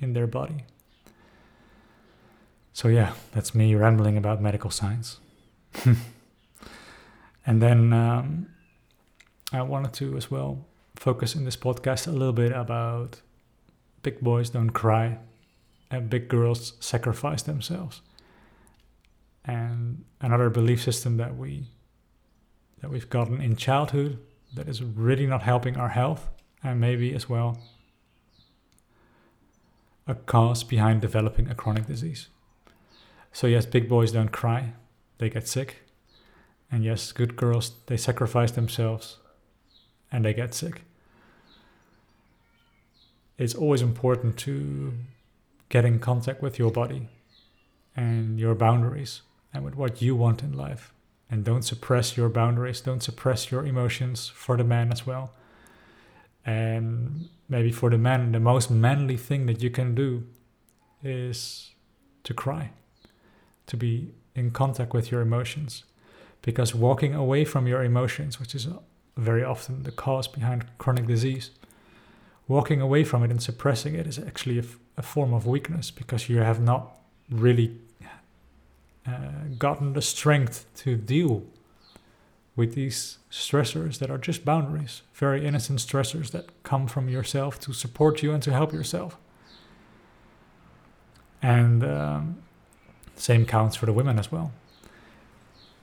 in 0.00 0.12
their 0.12 0.26
body. 0.26 0.64
So 2.72 2.88
yeah, 2.88 3.14
that's 3.32 3.54
me 3.54 3.74
rambling 3.74 4.16
about 4.16 4.40
medical 4.40 4.70
science. 4.70 5.18
and 7.44 7.60
then 7.60 7.92
um, 7.92 8.46
I 9.52 9.62
wanted 9.62 9.92
to 9.94 10.16
as 10.16 10.30
well 10.30 10.64
focus 10.94 11.34
in 11.34 11.44
this 11.44 11.56
podcast 11.56 12.06
a 12.06 12.12
little 12.12 12.32
bit 12.32 12.52
about 12.52 13.20
big 14.02 14.20
boys 14.20 14.50
don't 14.50 14.70
cry 14.70 15.18
and 15.90 16.10
big 16.10 16.28
girls 16.28 16.74
sacrifice 16.80 17.42
themselves. 17.42 18.00
And 19.44 20.04
another 20.20 20.50
belief 20.50 20.82
system 20.82 21.16
that 21.16 21.36
we 21.36 21.68
that 22.80 22.90
we've 22.90 23.10
gotten 23.10 23.40
in 23.40 23.56
childhood 23.56 24.18
that 24.54 24.68
is 24.68 24.82
really 24.82 25.26
not 25.26 25.42
helping 25.42 25.76
our 25.76 25.90
health 25.90 26.28
and 26.62 26.80
maybe 26.80 27.14
as 27.14 27.28
well 27.28 27.58
a 30.06 30.14
cause 30.14 30.64
behind 30.64 31.00
developing 31.00 31.50
a 31.50 31.54
chronic 31.54 31.86
disease. 31.86 32.28
So 33.32 33.46
yes, 33.46 33.66
big 33.66 33.88
boys 33.88 34.12
don't 34.12 34.32
cry, 34.32 34.72
they 35.18 35.28
get 35.28 35.46
sick. 35.46 35.82
And 36.70 36.84
yes, 36.84 37.12
good 37.12 37.36
girls, 37.36 37.72
they 37.86 37.96
sacrifice 37.96 38.52
themselves 38.52 39.18
and 40.10 40.24
they 40.24 40.34
get 40.34 40.54
sick 40.54 40.82
it's 43.38 43.54
always 43.54 43.80
important 43.80 44.36
to 44.36 44.92
get 45.68 45.84
in 45.84 46.00
contact 46.00 46.42
with 46.42 46.58
your 46.58 46.72
body 46.72 47.08
and 47.96 48.38
your 48.38 48.54
boundaries 48.54 49.22
and 49.54 49.64
with 49.64 49.76
what 49.76 50.02
you 50.02 50.16
want 50.16 50.42
in 50.42 50.52
life. 50.52 50.92
And 51.30 51.44
don't 51.44 51.62
suppress 51.62 52.16
your 52.16 52.28
boundaries, 52.28 52.80
don't 52.80 53.02
suppress 53.02 53.50
your 53.50 53.66
emotions 53.66 54.28
for 54.28 54.56
the 54.56 54.64
man 54.64 54.90
as 54.90 55.06
well. 55.06 55.32
And 56.46 57.28
maybe 57.48 57.70
for 57.70 57.90
the 57.90 57.98
man, 57.98 58.32
the 58.32 58.40
most 58.40 58.70
manly 58.70 59.16
thing 59.16 59.46
that 59.46 59.62
you 59.62 59.70
can 59.70 59.94
do 59.94 60.24
is 61.02 61.72
to 62.24 62.32
cry, 62.32 62.70
to 63.66 63.76
be 63.76 64.14
in 64.34 64.50
contact 64.50 64.94
with 64.94 65.10
your 65.10 65.20
emotions. 65.20 65.84
Because 66.40 66.74
walking 66.74 67.14
away 67.14 67.44
from 67.44 67.66
your 67.66 67.82
emotions, 67.82 68.40
which 68.40 68.54
is 68.54 68.68
very 69.16 69.44
often 69.44 69.82
the 69.82 69.90
cause 69.90 70.28
behind 70.28 70.64
chronic 70.78 71.06
disease, 71.06 71.50
walking 72.46 72.80
away 72.80 73.04
from 73.04 73.22
it 73.22 73.30
and 73.30 73.42
suppressing 73.42 73.94
it 73.94 74.06
is 74.06 74.18
actually 74.18 74.58
a, 74.58 74.64
a 74.96 75.02
form 75.02 75.34
of 75.34 75.46
weakness 75.46 75.90
because 75.90 76.28
you 76.28 76.38
have 76.38 76.60
not 76.60 76.96
really 77.30 77.76
gotten 79.58 79.92
the 79.92 80.02
strength 80.02 80.66
to 80.76 80.96
deal 80.96 81.44
with 82.56 82.74
these 82.74 83.18
stressors 83.30 83.98
that 83.98 84.10
are 84.10 84.18
just 84.18 84.44
boundaries, 84.44 85.02
very 85.14 85.46
innocent 85.46 85.78
stressors 85.78 86.32
that 86.32 86.46
come 86.64 86.88
from 86.88 87.08
yourself 87.08 87.60
to 87.60 87.72
support 87.72 88.22
you 88.22 88.32
and 88.32 88.42
to 88.42 88.52
help 88.52 88.72
yourself. 88.72 89.16
And 91.40 91.84
um, 91.84 92.42
same 93.14 93.46
counts 93.46 93.76
for 93.76 93.86
the 93.86 93.92
women 93.92 94.18
as 94.18 94.32
well. 94.32 94.52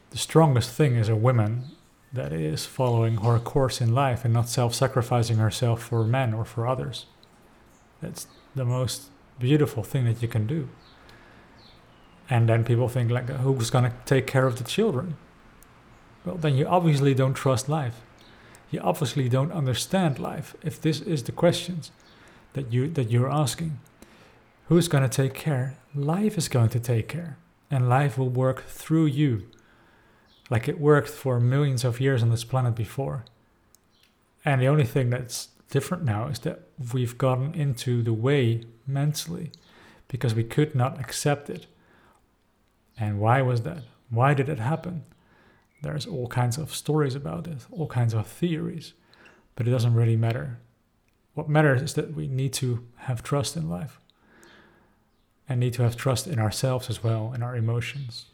The 0.10 0.18
strongest 0.18 0.72
thing 0.72 0.96
is 0.96 1.08
a 1.08 1.16
woman 1.16 1.66
that 2.12 2.32
is 2.34 2.66
following 2.66 3.18
her 3.18 3.40
course 3.40 3.82
in 3.82 3.94
life 3.94 4.26
and 4.26 4.34
not 4.34 4.50
self 4.50 4.74
sacrificing 4.74 5.38
herself 5.38 5.82
for 5.82 6.04
men 6.04 6.34
or 6.34 6.46
for 6.46 6.68
others. 6.68 7.06
That's 8.02 8.28
the 8.56 8.66
most 8.66 9.10
beautiful 9.40 9.84
thing 9.84 10.06
that 10.06 10.22
you 10.22 10.28
can 10.28 10.48
do. 10.48 10.70
And 12.30 12.50
then 12.50 12.64
people 12.64 12.88
think, 12.88 13.12
like, 13.12 13.30
who's 13.30 13.70
to 13.86 13.94
take 14.06 14.28
care 14.28 14.48
of 14.48 14.58
the 14.58 14.64
children? 14.64 15.18
Well, 16.26 16.36
then 16.36 16.56
you 16.56 16.66
obviously 16.66 17.14
don't 17.14 17.36
trust 17.36 17.70
life. 17.70 18.02
You 18.72 18.80
obviously 18.80 19.30
don't 19.30 19.52
understand 19.52 20.18
life 20.18 20.56
if 20.64 20.82
this 20.82 21.02
is 21.02 21.24
the 21.24 21.32
questions 21.32 21.92
that, 22.54 22.74
you, 22.74 22.88
that 22.90 23.12
you're 23.12 23.32
asking. 23.32 23.80
Who's 24.68 24.88
to 25.04 25.10
take 25.10 25.36
care? 25.36 25.78
Life 25.94 26.38
is 26.38 26.48
going 26.48 26.70
to 26.70 26.80
take 26.80 27.08
care. 27.08 27.38
And 27.70 27.90
life 27.90 28.18
will 28.18 28.30
work 28.30 28.66
through 28.68 29.06
you 29.06 29.48
like 30.50 30.68
it 30.68 30.80
worked 30.80 31.10
for 31.10 31.40
millions 31.40 31.84
of 31.84 32.00
years 32.00 32.22
on 32.22 32.30
this 32.30 32.44
planet 32.44 32.76
before. 32.76 33.26
And 34.44 34.62
the 34.62 34.68
only 34.68 34.86
thing 34.86 35.10
that's 35.10 35.50
different 35.70 36.04
now 36.04 36.28
is 36.28 36.40
that 36.40 36.62
we've 36.94 37.18
gotten 37.18 37.54
into 37.56 38.04
the 38.04 38.14
way 38.14 38.64
mentally 38.86 39.52
because 40.08 40.36
we 40.36 40.44
could 40.44 40.76
not 40.76 41.00
accept 41.00 41.50
it. 41.50 41.66
And 42.98 43.20
why 43.20 43.42
was 43.42 43.62
that? 43.62 43.84
Why 44.10 44.34
did 44.34 44.50
it 44.50 44.60
happen? 44.60 45.04
There's 45.82 46.06
all 46.06 46.28
kinds 46.28 46.58
of 46.58 46.74
stories 46.74 47.16
about 47.16 47.48
it, 47.48 47.66
all 47.72 47.88
kinds 47.88 48.14
of 48.14 48.26
theories, 48.26 48.94
but 49.56 49.68
it 49.68 49.72
doesn't 49.72 49.94
really 49.94 50.16
matter. 50.16 50.60
What 51.34 51.50
matters 51.50 51.82
is 51.82 51.94
that 51.96 52.16
we 52.16 52.28
need 52.28 52.54
to 52.54 52.86
have 52.96 53.22
trust 53.22 53.58
in 53.58 53.70
life 53.70 54.00
and 55.48 55.60
need 55.60 55.74
to 55.74 55.84
have 55.84 55.96
trust 55.96 56.28
in 56.28 56.40
ourselves 56.40 56.90
as 56.90 57.04
well, 57.04 57.34
in 57.34 57.44
our 57.44 57.56
emotions. 57.56 58.26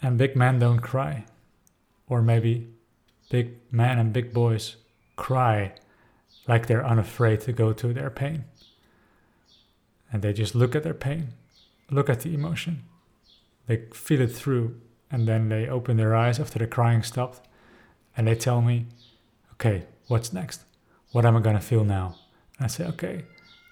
And 0.00 0.16
big 0.16 0.36
men 0.36 0.58
don't 0.58 0.80
cry. 0.80 1.24
Or 2.06 2.22
maybe 2.22 2.68
big 3.30 3.56
men 3.70 3.98
and 3.98 4.12
big 4.12 4.32
boys 4.32 4.76
cry 5.16 5.74
like 6.46 6.66
they're 6.66 6.86
unafraid 6.86 7.40
to 7.40 7.52
go 7.52 7.72
to 7.72 7.92
their 7.92 8.10
pain. 8.10 8.44
And 10.12 10.22
they 10.22 10.32
just 10.32 10.54
look 10.54 10.74
at 10.76 10.82
their 10.82 10.94
pain, 10.94 11.28
look 11.90 12.08
at 12.08 12.20
the 12.20 12.34
emotion, 12.34 12.84
they 13.66 13.86
feel 13.92 14.20
it 14.20 14.32
through, 14.32 14.80
and 15.10 15.28
then 15.28 15.48
they 15.48 15.68
open 15.68 15.96
their 15.96 16.14
eyes 16.14 16.40
after 16.40 16.58
the 16.58 16.66
crying 16.66 17.02
stopped 17.02 17.46
and 18.16 18.26
they 18.26 18.34
tell 18.34 18.60
me, 18.60 18.86
okay, 19.52 19.84
what's 20.08 20.32
next? 20.32 20.62
What 21.12 21.24
am 21.24 21.36
I 21.36 21.40
going 21.40 21.56
to 21.56 21.62
feel 21.62 21.84
now? 21.84 22.16
And 22.58 22.64
I 22.64 22.68
say, 22.68 22.84
okay, 22.86 23.24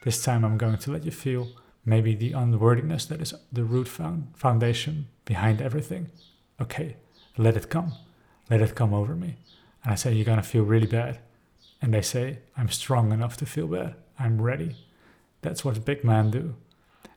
this 0.04 0.22
time 0.22 0.44
I'm 0.44 0.58
going 0.58 0.78
to 0.78 0.92
let 0.92 1.04
you 1.04 1.10
feel 1.10 1.48
maybe 1.84 2.14
the 2.14 2.32
unworthiness 2.32 3.06
that 3.06 3.20
is 3.20 3.34
the 3.52 3.64
root 3.64 3.88
found 3.88 4.28
foundation 4.36 5.08
behind 5.24 5.60
everything. 5.60 6.10
Okay, 6.60 6.96
let 7.36 7.56
it 7.56 7.68
come. 7.68 7.92
Let 8.50 8.60
it 8.60 8.74
come 8.74 8.94
over 8.94 9.14
me. 9.14 9.36
And 9.82 9.92
I 9.92 9.96
say, 9.96 10.12
You're 10.12 10.24
going 10.24 10.36
to 10.36 10.42
feel 10.42 10.64
really 10.64 10.86
bad. 10.86 11.18
And 11.80 11.92
they 11.92 12.02
say, 12.02 12.38
I'm 12.56 12.68
strong 12.68 13.12
enough 13.12 13.36
to 13.38 13.46
feel 13.46 13.66
bad. 13.66 13.94
I'm 14.18 14.40
ready. 14.40 14.76
That's 15.40 15.64
what 15.64 15.84
big 15.84 16.04
men 16.04 16.30
do. 16.30 16.54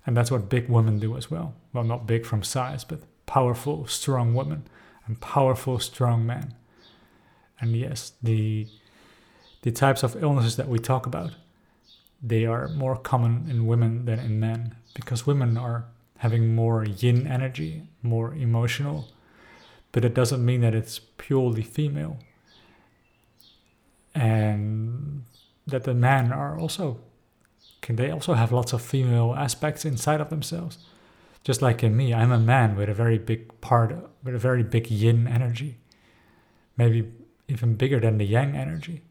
And 0.06 0.16
that's 0.16 0.32
what 0.32 0.50
big 0.50 0.70
women 0.70 1.00
do 1.00 1.18
as 1.18 1.32
well. 1.32 1.56
Well, 1.74 1.84
not 1.84 2.06
big 2.06 2.26
from 2.26 2.44
size, 2.44 2.84
but 2.84 3.02
powerful, 3.26 3.88
strong 3.88 4.34
women 4.34 4.68
and 5.08 5.20
powerful, 5.20 5.80
strong 5.80 6.26
men. 6.26 6.54
And 7.60 7.76
yes, 7.76 8.14
the 8.22 8.68
the 9.62 9.72
types 9.72 10.04
of 10.04 10.22
illnesses 10.22 10.58
that 10.58 10.68
we 10.68 10.78
talk 10.78 11.08
about, 11.08 11.32
they 12.22 12.46
are 12.46 12.68
more 12.68 12.96
common 12.96 13.48
in 13.50 13.66
women 13.66 14.06
than 14.06 14.20
in 14.20 14.40
men 14.40 14.76
because 14.94 15.26
women 15.26 15.58
are 15.58 15.86
having 16.18 16.54
more 16.54 16.86
yin 16.86 17.26
energy, 17.26 17.88
more 18.04 18.36
emotional, 18.36 19.08
but 19.92 20.06
it 20.06 20.14
doesn't 20.14 20.46
mean 20.46 20.62
that 20.62 20.76
it's 20.76 21.00
purely 21.18 21.64
female. 21.64 22.20
And 24.14 25.24
that 25.66 25.84
the 25.84 25.96
men 25.96 26.32
are 26.32 26.58
also 26.60 27.00
can 27.86 27.98
they 27.98 28.10
also 28.10 28.34
have 28.34 28.52
lots 28.52 28.74
of 28.74 28.82
female 28.82 29.36
aspects 29.38 29.86
inside 29.86 30.20
of 30.20 30.32
themselves. 30.32 30.80
Just 31.44 31.62
like 31.62 31.84
in 31.84 31.96
me, 31.96 32.16
I'm 32.16 32.32
a 32.32 32.40
man 32.40 32.76
with 32.76 32.90
a 32.90 32.96
very 32.96 33.20
big 33.20 33.62
part, 33.62 33.96
with 34.24 34.34
a 34.34 34.40
very 34.40 34.64
big 34.64 34.90
yin 34.90 35.28
energy. 35.28 35.78
Maybe 36.78 37.12
even 37.48 37.76
bigger 37.76 38.00
than 38.00 38.18
the 38.18 38.26
yang 38.26 38.56
energy. 38.56 39.04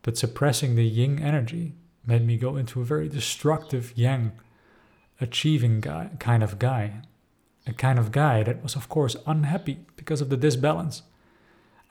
But 0.00 0.16
suppressing 0.16 0.74
the 0.74 0.86
yin 0.86 1.18
energy 1.18 1.74
made 2.06 2.26
me 2.26 2.38
go 2.38 2.56
into 2.56 2.80
a 2.80 2.84
very 2.84 3.10
destructive 3.10 3.92
yang, 3.94 4.32
achieving 5.20 5.82
guy, 5.82 6.08
kind 6.18 6.42
of 6.42 6.58
guy. 6.58 7.02
A 7.66 7.74
kind 7.74 7.98
of 7.98 8.10
guy 8.10 8.42
that 8.42 8.62
was, 8.62 8.74
of 8.74 8.88
course, 8.88 9.16
unhappy 9.26 9.80
because 9.96 10.22
of 10.22 10.30
the 10.30 10.38
disbalance 10.38 11.02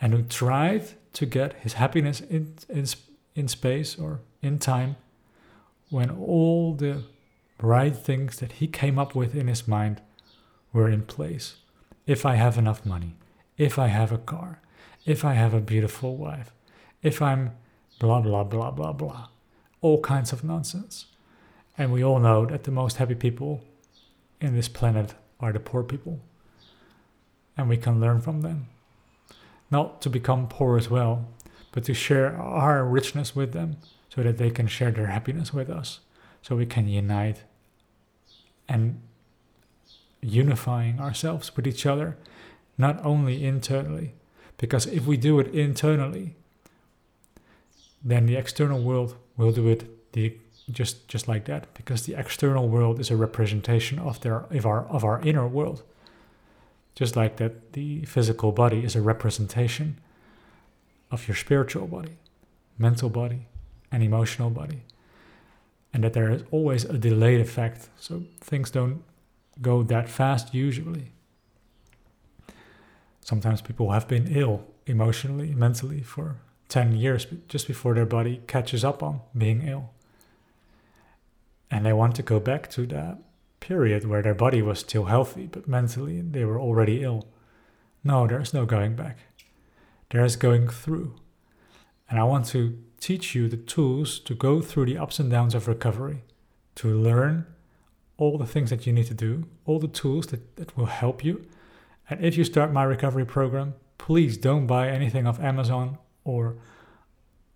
and 0.02 0.14
who 0.14 0.24
tried 0.24 0.94
to 1.14 1.28
get 1.28 1.54
his 1.62 1.74
happiness 1.74 2.22
in, 2.22 2.56
in, 2.70 2.88
in 3.36 3.48
space 3.48 4.00
or 4.00 4.22
in 4.42 4.58
time 4.58 4.96
when 5.90 6.10
all 6.10 6.74
the 6.74 7.04
right 7.62 7.96
things 7.96 8.38
that 8.38 8.54
he 8.54 8.68
came 8.68 9.00
up 9.00 9.16
with 9.16 9.36
in 9.36 9.48
his 9.48 9.68
mind 9.68 10.02
were 10.74 10.90
in 10.90 11.04
place. 11.04 11.56
If 12.06 12.26
I 12.26 12.36
have 12.36 12.58
enough 12.58 12.86
money, 12.86 13.16
if 13.58 13.80
I 13.80 13.88
have 13.88 14.12
a 14.12 14.18
car, 14.18 14.62
if 15.06 15.26
I 15.26 15.34
have 15.34 15.54
a 15.54 15.62
beautiful 15.62 16.18
wife, 16.18 16.52
if 17.02 17.22
I'm 17.22 17.52
blah, 18.00 18.22
blah, 18.22 18.44
blah, 18.44 18.72
blah, 18.72 18.94
blah. 18.94 19.28
All 19.82 20.02
kinds 20.02 20.34
of 20.34 20.44
nonsense. 20.44 21.06
And 21.78 21.92
we 21.92 22.04
all 22.04 22.20
know 22.20 22.46
that 22.46 22.64
the 22.64 22.72
most 22.72 22.98
happy 22.98 23.16
people 23.16 23.62
in 24.42 24.56
this 24.56 24.68
planet 24.68 25.14
are 25.40 25.54
the 25.54 25.60
poor 25.60 25.84
people. 25.84 26.20
And 27.56 27.70
we 27.70 27.78
can 27.78 28.00
learn 28.00 28.22
from 28.22 28.42
them. 28.42 28.68
Not 29.70 30.02
to 30.02 30.10
become 30.10 30.48
poor 30.48 30.78
as 30.78 30.90
well, 30.90 31.28
but 31.72 31.84
to 31.86 31.94
share 31.94 32.36
our 32.38 32.86
richness 32.86 33.36
with 33.36 33.54
them 33.54 33.78
so 34.10 34.24
that 34.24 34.38
they 34.38 34.50
can 34.50 34.68
share 34.68 34.92
their 34.92 35.08
happiness 35.08 35.54
with 35.54 35.70
us. 35.70 36.00
So 36.42 36.56
we 36.56 36.66
can 36.66 36.88
unite 36.88 37.44
and 38.68 39.02
unifying 40.22 41.00
ourselves 41.00 41.56
with 41.56 41.68
each 41.68 41.86
other, 41.86 42.18
not 42.78 43.04
only 43.06 43.46
internally, 43.46 44.14
because 44.58 44.86
if 44.88 45.06
we 45.06 45.18
do 45.18 45.40
it 45.40 45.48
internally, 45.54 46.36
then 48.04 48.26
the 48.26 48.36
external 48.36 48.82
world 48.82 49.16
will 49.36 49.52
do 49.52 49.68
it 49.68 50.14
the, 50.14 50.38
just 50.72 51.08
just 51.08 51.28
like 51.28 51.46
that, 51.46 51.74
because 51.74 52.04
the 52.06 52.16
external 52.16 52.68
world 52.68 53.00
is 53.00 53.12
a 53.12 53.16
representation 53.16 54.00
of 54.00 54.20
their 54.22 54.46
of 54.52 54.66
our 54.66 54.86
of 54.88 55.04
our 55.04 55.22
inner 55.22 55.48
world. 55.48 55.84
Just 56.96 57.16
like 57.16 57.38
that, 57.38 57.74
the 57.74 58.06
physical 58.06 58.52
body 58.52 58.84
is 58.84 58.96
a 58.96 59.02
representation 59.02 59.98
of 61.12 61.28
your 61.28 61.36
spiritual 61.36 61.88
body, 61.88 62.18
mental 62.78 63.10
body, 63.10 63.46
and 63.92 64.04
emotional 64.04 64.50
body. 64.50 64.84
And 65.94 66.04
that 66.04 66.14
there 66.14 66.30
is 66.30 66.44
always 66.52 66.86
a 66.86 66.98
delayed 66.98 67.40
effect. 67.40 67.90
So 67.98 68.24
things 68.40 68.70
don't 68.70 69.04
go 69.62 69.84
that 69.84 70.10
fast 70.10 70.54
usually. 70.54 71.12
Sometimes 73.22 73.62
people 73.62 73.92
have 73.92 74.08
been 74.08 74.28
ill 74.28 74.66
emotionally, 74.86 75.54
mentally 75.54 76.02
for 76.02 76.38
10 76.70 76.96
years 76.96 77.28
just 77.48 77.68
before 77.68 77.94
their 77.94 78.06
body 78.06 78.42
catches 78.48 78.84
up 78.84 79.02
on 79.02 79.22
being 79.38 79.68
ill. 79.68 79.90
And 81.70 81.86
they 81.86 81.94
want 81.94 82.16
to 82.16 82.24
go 82.24 82.40
back 82.40 82.70
to 82.72 82.86
that 82.88 83.18
period 83.60 84.06
where 84.06 84.22
their 84.22 84.34
body 84.34 84.62
was 84.62 84.80
still 84.80 85.06
healthy, 85.06 85.48
but 85.48 85.68
mentally 85.68 86.22
they 86.22 86.46
were 86.46 86.60
already 86.60 87.04
ill. 87.04 87.28
No, 88.04 88.28
there's 88.28 88.54
no 88.54 88.66
going 88.66 88.96
back. 88.96 89.18
There's 90.10 90.36
going 90.36 90.70
through. 90.70 91.16
And 92.10 92.20
I 92.20 92.24
want 92.24 92.46
to 92.48 92.78
teach 93.00 93.36
you 93.36 93.48
the 93.48 93.58
tools 93.58 94.20
to 94.20 94.34
go 94.34 94.62
through 94.62 94.86
the 94.86 94.98
ups 94.98 95.20
and 95.20 95.30
downs 95.30 95.54
of 95.56 95.68
recovery, 95.68 96.24
to 96.76 96.88
learn 96.88 97.46
all 98.18 98.38
the 98.38 98.48
things 98.48 98.70
that 98.70 98.88
you 98.88 98.94
need 98.94 99.06
to 99.08 99.14
do, 99.14 99.46
all 99.66 99.80
the 99.80 99.88
tools 99.88 100.28
that, 100.28 100.56
that 100.56 100.76
will 100.76 100.88
help 100.88 101.24
you 101.24 101.46
and 102.10 102.24
if 102.24 102.38
you 102.38 102.44
start 102.44 102.72
my 102.72 102.84
recovery 102.84 103.26
program, 103.26 103.76
please 103.98 104.38
don't 104.38 104.66
buy 104.66 104.90
anything 104.90 105.28
off 105.28 105.40
Amazon 105.40 105.98
or 106.24 106.56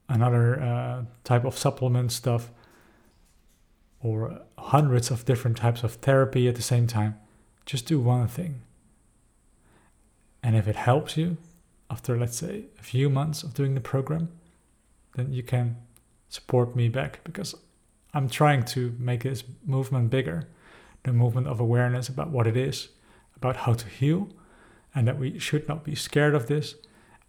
another 0.10 0.62
uh, 0.62 1.04
type 1.24 1.46
of 1.46 1.58
supplement 1.58 2.12
stuff 2.12 2.52
or 4.02 4.42
hundreds 4.58 5.10
of 5.10 5.26
different 5.26 5.58
types 5.58 5.84
of 5.84 5.94
therapy 5.96 6.48
at 6.48 6.56
the 6.56 6.62
same 6.62 6.88
time. 6.88 7.18
Just 7.66 7.86
do 7.86 8.00
one 8.00 8.28
thing. 8.28 8.62
And 10.44 10.56
if 10.56 10.68
it 10.68 10.76
helps 10.76 11.16
you 11.16 11.38
after, 11.90 12.18
let's 12.18 12.38
say, 12.38 12.66
a 12.80 12.84
few 12.84 13.10
months 13.10 13.44
of 13.44 13.54
doing 13.54 13.76
the 13.76 13.82
program, 13.82 14.30
then 15.16 15.32
you 15.34 15.44
can 15.44 15.78
support 16.30 16.76
me 16.76 16.90
back 16.90 17.24
because 17.24 17.56
I'm 18.14 18.30
trying 18.30 18.64
to 18.66 18.96
make 18.98 19.24
this 19.24 19.44
movement 19.66 20.10
bigger 20.10 20.48
the 21.04 21.14
movement 21.14 21.48
of 21.48 21.60
awareness 21.60 22.08
about 22.10 22.30
what 22.30 22.46
it 22.46 22.56
is, 22.56 22.90
about 23.36 23.58
how 23.58 23.74
to 23.74 23.88
heal 23.88 24.30
and 24.94 25.08
that 25.08 25.18
we 25.18 25.40
should 25.40 25.68
not 25.68 25.84
be 25.84 25.96
scared 25.96 26.36
of 26.36 26.48
this, 26.48 26.76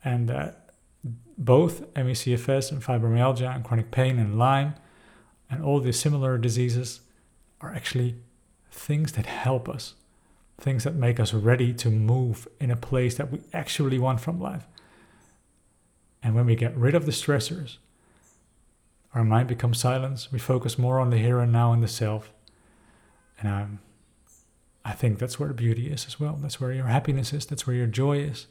and 0.04 0.28
that 0.28 0.70
both 1.38 1.80
ME/CFS 1.96 2.70
and 2.72 2.82
fibromyalgia 2.82 3.54
and 3.54 3.64
chronic 3.64 3.90
pain 3.90 4.18
and 4.18 4.38
Lyme 4.38 4.74
and 5.48 5.62
all 5.62 5.80
these 5.80 5.98
similar 5.98 6.36
diseases 6.38 7.00
are 7.60 7.72
actually 7.72 8.16
things 8.70 9.12
that 9.12 9.26
help 9.26 9.68
us, 9.68 9.94
things 10.58 10.84
that 10.84 10.94
make 10.94 11.20
us 11.20 11.32
ready 11.32 11.72
to 11.72 11.88
move 11.88 12.48
in 12.60 12.70
a 12.70 12.76
place 12.76 13.14
that 13.14 13.30
we 13.30 13.40
actually 13.52 13.98
want 13.98 14.20
from 14.20 14.40
life. 14.40 14.66
And 16.22 16.34
when 16.34 16.46
we 16.46 16.54
get 16.54 16.76
rid 16.76 16.94
of 16.94 17.06
the 17.06 17.12
stressors, 17.12 17.78
our 19.14 19.24
mind 19.24 19.48
becomes 19.48 19.78
silence. 19.78 20.30
We 20.30 20.38
focus 20.38 20.78
more 20.78 21.00
on 21.00 21.10
the 21.10 21.18
here 21.18 21.40
and 21.40 21.52
now 21.52 21.72
and 21.72 21.82
the 21.82 21.88
self. 21.88 22.32
And 23.38 23.48
I'm 23.48 23.80
I 24.84 24.92
think 24.92 25.18
that's 25.18 25.38
where 25.38 25.48
the 25.48 25.54
beauty 25.54 25.90
is 25.90 26.06
as 26.06 26.18
well. 26.18 26.38
That's 26.40 26.60
where 26.60 26.72
your 26.72 26.86
happiness 26.86 27.32
is. 27.32 27.46
That's 27.46 27.66
where 27.66 27.76
your 27.76 27.86
joy 27.86 28.18
is. 28.18 28.46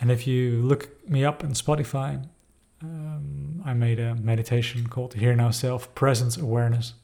And 0.00 0.10
if 0.10 0.26
you 0.26 0.62
look 0.62 1.08
me 1.08 1.24
up 1.24 1.44
on 1.44 1.50
Spotify, 1.50 2.26
um, 2.82 3.62
I 3.64 3.74
made 3.74 4.00
a 4.00 4.14
meditation 4.14 4.88
called 4.88 5.14
Here 5.14 5.34
Now 5.36 5.50
Self 5.50 5.94
Presence 5.94 6.36
Awareness, 6.36 6.94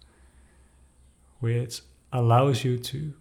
which 1.39 1.83
allows 2.13 2.65
you 2.65 2.79
to, 2.79 3.13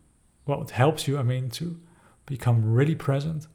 well, 0.46 0.62
it 0.64 0.72
helps 0.72 1.08
you, 1.08 1.18
I 1.18 1.24
mean, 1.24 1.50
to 1.52 1.80
become 2.26 2.74
really 2.74 2.96
present 2.96 3.48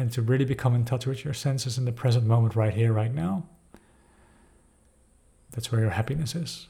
and 0.00 0.10
to 0.10 0.22
really 0.22 0.46
become 0.46 0.74
in 0.74 0.86
touch 0.86 1.06
with 1.06 1.26
your 1.26 1.34
senses 1.34 1.76
in 1.76 1.84
the 1.84 1.92
present 1.92 2.24
moment, 2.24 2.56
right 2.56 2.72
here, 2.72 2.90
right 2.90 3.14
now. 3.14 3.44
That's 5.50 5.70
where 5.70 5.82
your 5.82 5.90
happiness 5.90 6.34
is. 6.34 6.68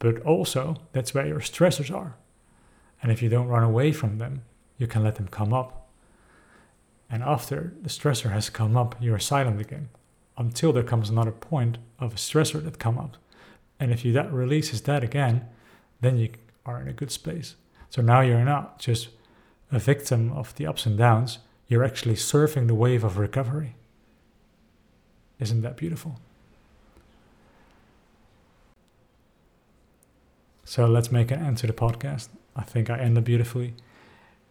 But 0.00 0.20
also, 0.22 0.76
that's 0.90 1.14
where 1.14 1.28
your 1.28 1.38
stressors 1.38 1.94
are. 1.94 2.16
And 3.00 3.12
if 3.12 3.22
you 3.22 3.28
don't 3.28 3.46
run 3.46 3.62
away 3.62 3.92
from 3.92 4.18
them, 4.18 4.42
you 4.78 4.88
can 4.88 5.04
let 5.04 5.14
them 5.14 5.28
come 5.28 5.54
up. 5.54 5.88
And 7.08 7.22
after 7.22 7.72
the 7.80 7.88
stressor 7.88 8.32
has 8.32 8.50
come 8.50 8.76
up, 8.76 8.96
you 9.00 9.14
are 9.14 9.20
silent 9.20 9.60
again 9.60 9.88
until 10.36 10.72
there 10.72 10.82
comes 10.82 11.08
another 11.08 11.30
point 11.30 11.78
of 12.00 12.14
a 12.14 12.16
stressor 12.16 12.62
that 12.64 12.80
come 12.80 12.98
up. 12.98 13.16
And 13.78 13.92
if 13.92 14.04
you 14.04 14.12
that 14.14 14.32
releases 14.32 14.80
that 14.82 15.04
again, 15.04 15.46
then 16.00 16.18
you 16.18 16.30
are 16.64 16.80
in 16.80 16.88
a 16.88 16.92
good 16.92 17.12
space. 17.12 17.54
So 17.90 18.02
now 18.02 18.22
you're 18.22 18.44
not 18.44 18.80
just 18.80 19.10
a 19.70 19.78
victim 19.78 20.32
of 20.32 20.52
the 20.56 20.66
ups 20.66 20.84
and 20.84 20.98
downs, 20.98 21.38
you're 21.68 21.84
actually 21.84 22.14
surfing 22.14 22.66
the 22.66 22.74
wave 22.74 23.04
of 23.04 23.18
recovery. 23.18 23.74
Isn't 25.38 25.62
that 25.62 25.76
beautiful? 25.76 26.20
So 30.64 30.86
let's 30.86 31.12
make 31.12 31.30
an 31.30 31.40
end 31.44 31.58
to 31.58 31.66
the 31.66 31.72
podcast. 31.72 32.28
I 32.54 32.62
think 32.62 32.90
I 32.90 32.98
ended 32.98 33.24
beautifully. 33.24 33.74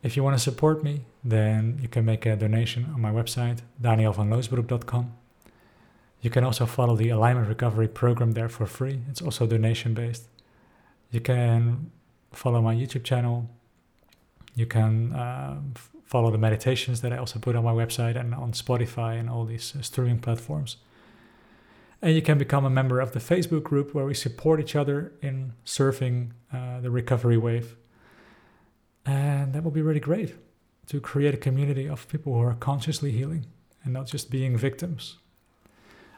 If 0.04 0.16
you 0.16 0.24
want 0.24 0.38
to 0.38 0.44
support 0.44 0.84
me, 0.84 1.02
then 1.24 1.80
you 1.82 1.88
can 1.88 2.06
make 2.06 2.26
a 2.26 2.36
donation 2.36 2.92
on 2.94 3.02
my 3.02 3.12
website, 3.12 3.60
danielvanloosbroek.com. 3.82 5.14
You 6.22 6.30
can 6.30 6.44
also 6.44 6.66
follow 6.66 6.96
the 6.96 7.10
Alignment 7.10 7.48
Recovery 7.48 7.88
program 7.88 8.32
there 8.32 8.50
for 8.50 8.66
free. 8.66 9.02
It's 9.10 9.22
also 9.22 9.46
donation 9.46 9.94
based. 9.94 10.28
You 11.12 11.22
can 11.22 11.92
follow 12.32 12.62
my 12.62 12.76
YouTube 12.76 13.04
channel. 13.04 13.50
You 14.56 14.66
can 14.66 15.14
uh, 15.14 15.58
follow 16.06 16.32
the 16.32 16.38
meditations 16.38 17.02
that 17.02 17.12
I 17.12 17.18
also 17.18 17.40
put 17.40 17.56
on 17.56 17.64
my 17.64 17.74
website 17.74 18.16
and 18.16 18.34
on 18.34 18.54
Spotify 18.54 19.20
and 19.20 19.30
all 19.30 19.44
these 19.44 19.76
uh, 19.76 19.82
streaming 19.82 20.20
platforms. 20.20 20.78
And 22.02 22.14
you 22.16 22.22
can 22.22 22.38
become 22.38 22.66
a 22.66 22.70
member 22.70 23.00
of 23.02 23.14
the 23.14 23.20
Facebook 23.20 23.64
group 23.64 23.94
where 23.94 24.06
we 24.06 24.14
support 24.14 24.60
each 24.60 24.76
other 24.76 25.14
in 25.22 25.54
surfing 25.66 26.32
uh, 26.54 26.80
the 26.80 26.92
recovery 26.92 27.38
wave. 27.38 27.76
And 29.06 29.54
that 29.54 29.64
will 29.64 29.72
be 29.72 29.82
really 29.82 30.00
great 30.00 30.36
to 30.88 31.00
create 31.00 31.34
a 31.34 31.38
community 31.38 31.88
of 31.88 32.08
people 32.08 32.34
who 32.34 32.42
are 32.42 32.54
consciously 32.54 33.12
healing 33.12 33.48
and 33.84 33.94
not 33.94 34.06
just 34.08 34.30
being 34.30 34.56
victims. 34.56 35.18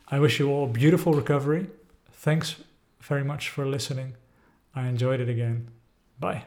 I 0.09 0.19
wish 0.19 0.39
you 0.39 0.49
all 0.49 0.67
beautiful 0.67 1.13
recovery. 1.13 1.67
Thanks 2.11 2.57
very 3.01 3.23
much 3.23 3.49
for 3.49 3.65
listening. 3.65 4.15
I 4.75 4.87
enjoyed 4.87 5.21
it 5.21 5.29
again. 5.29 5.69
Bye. 6.19 6.43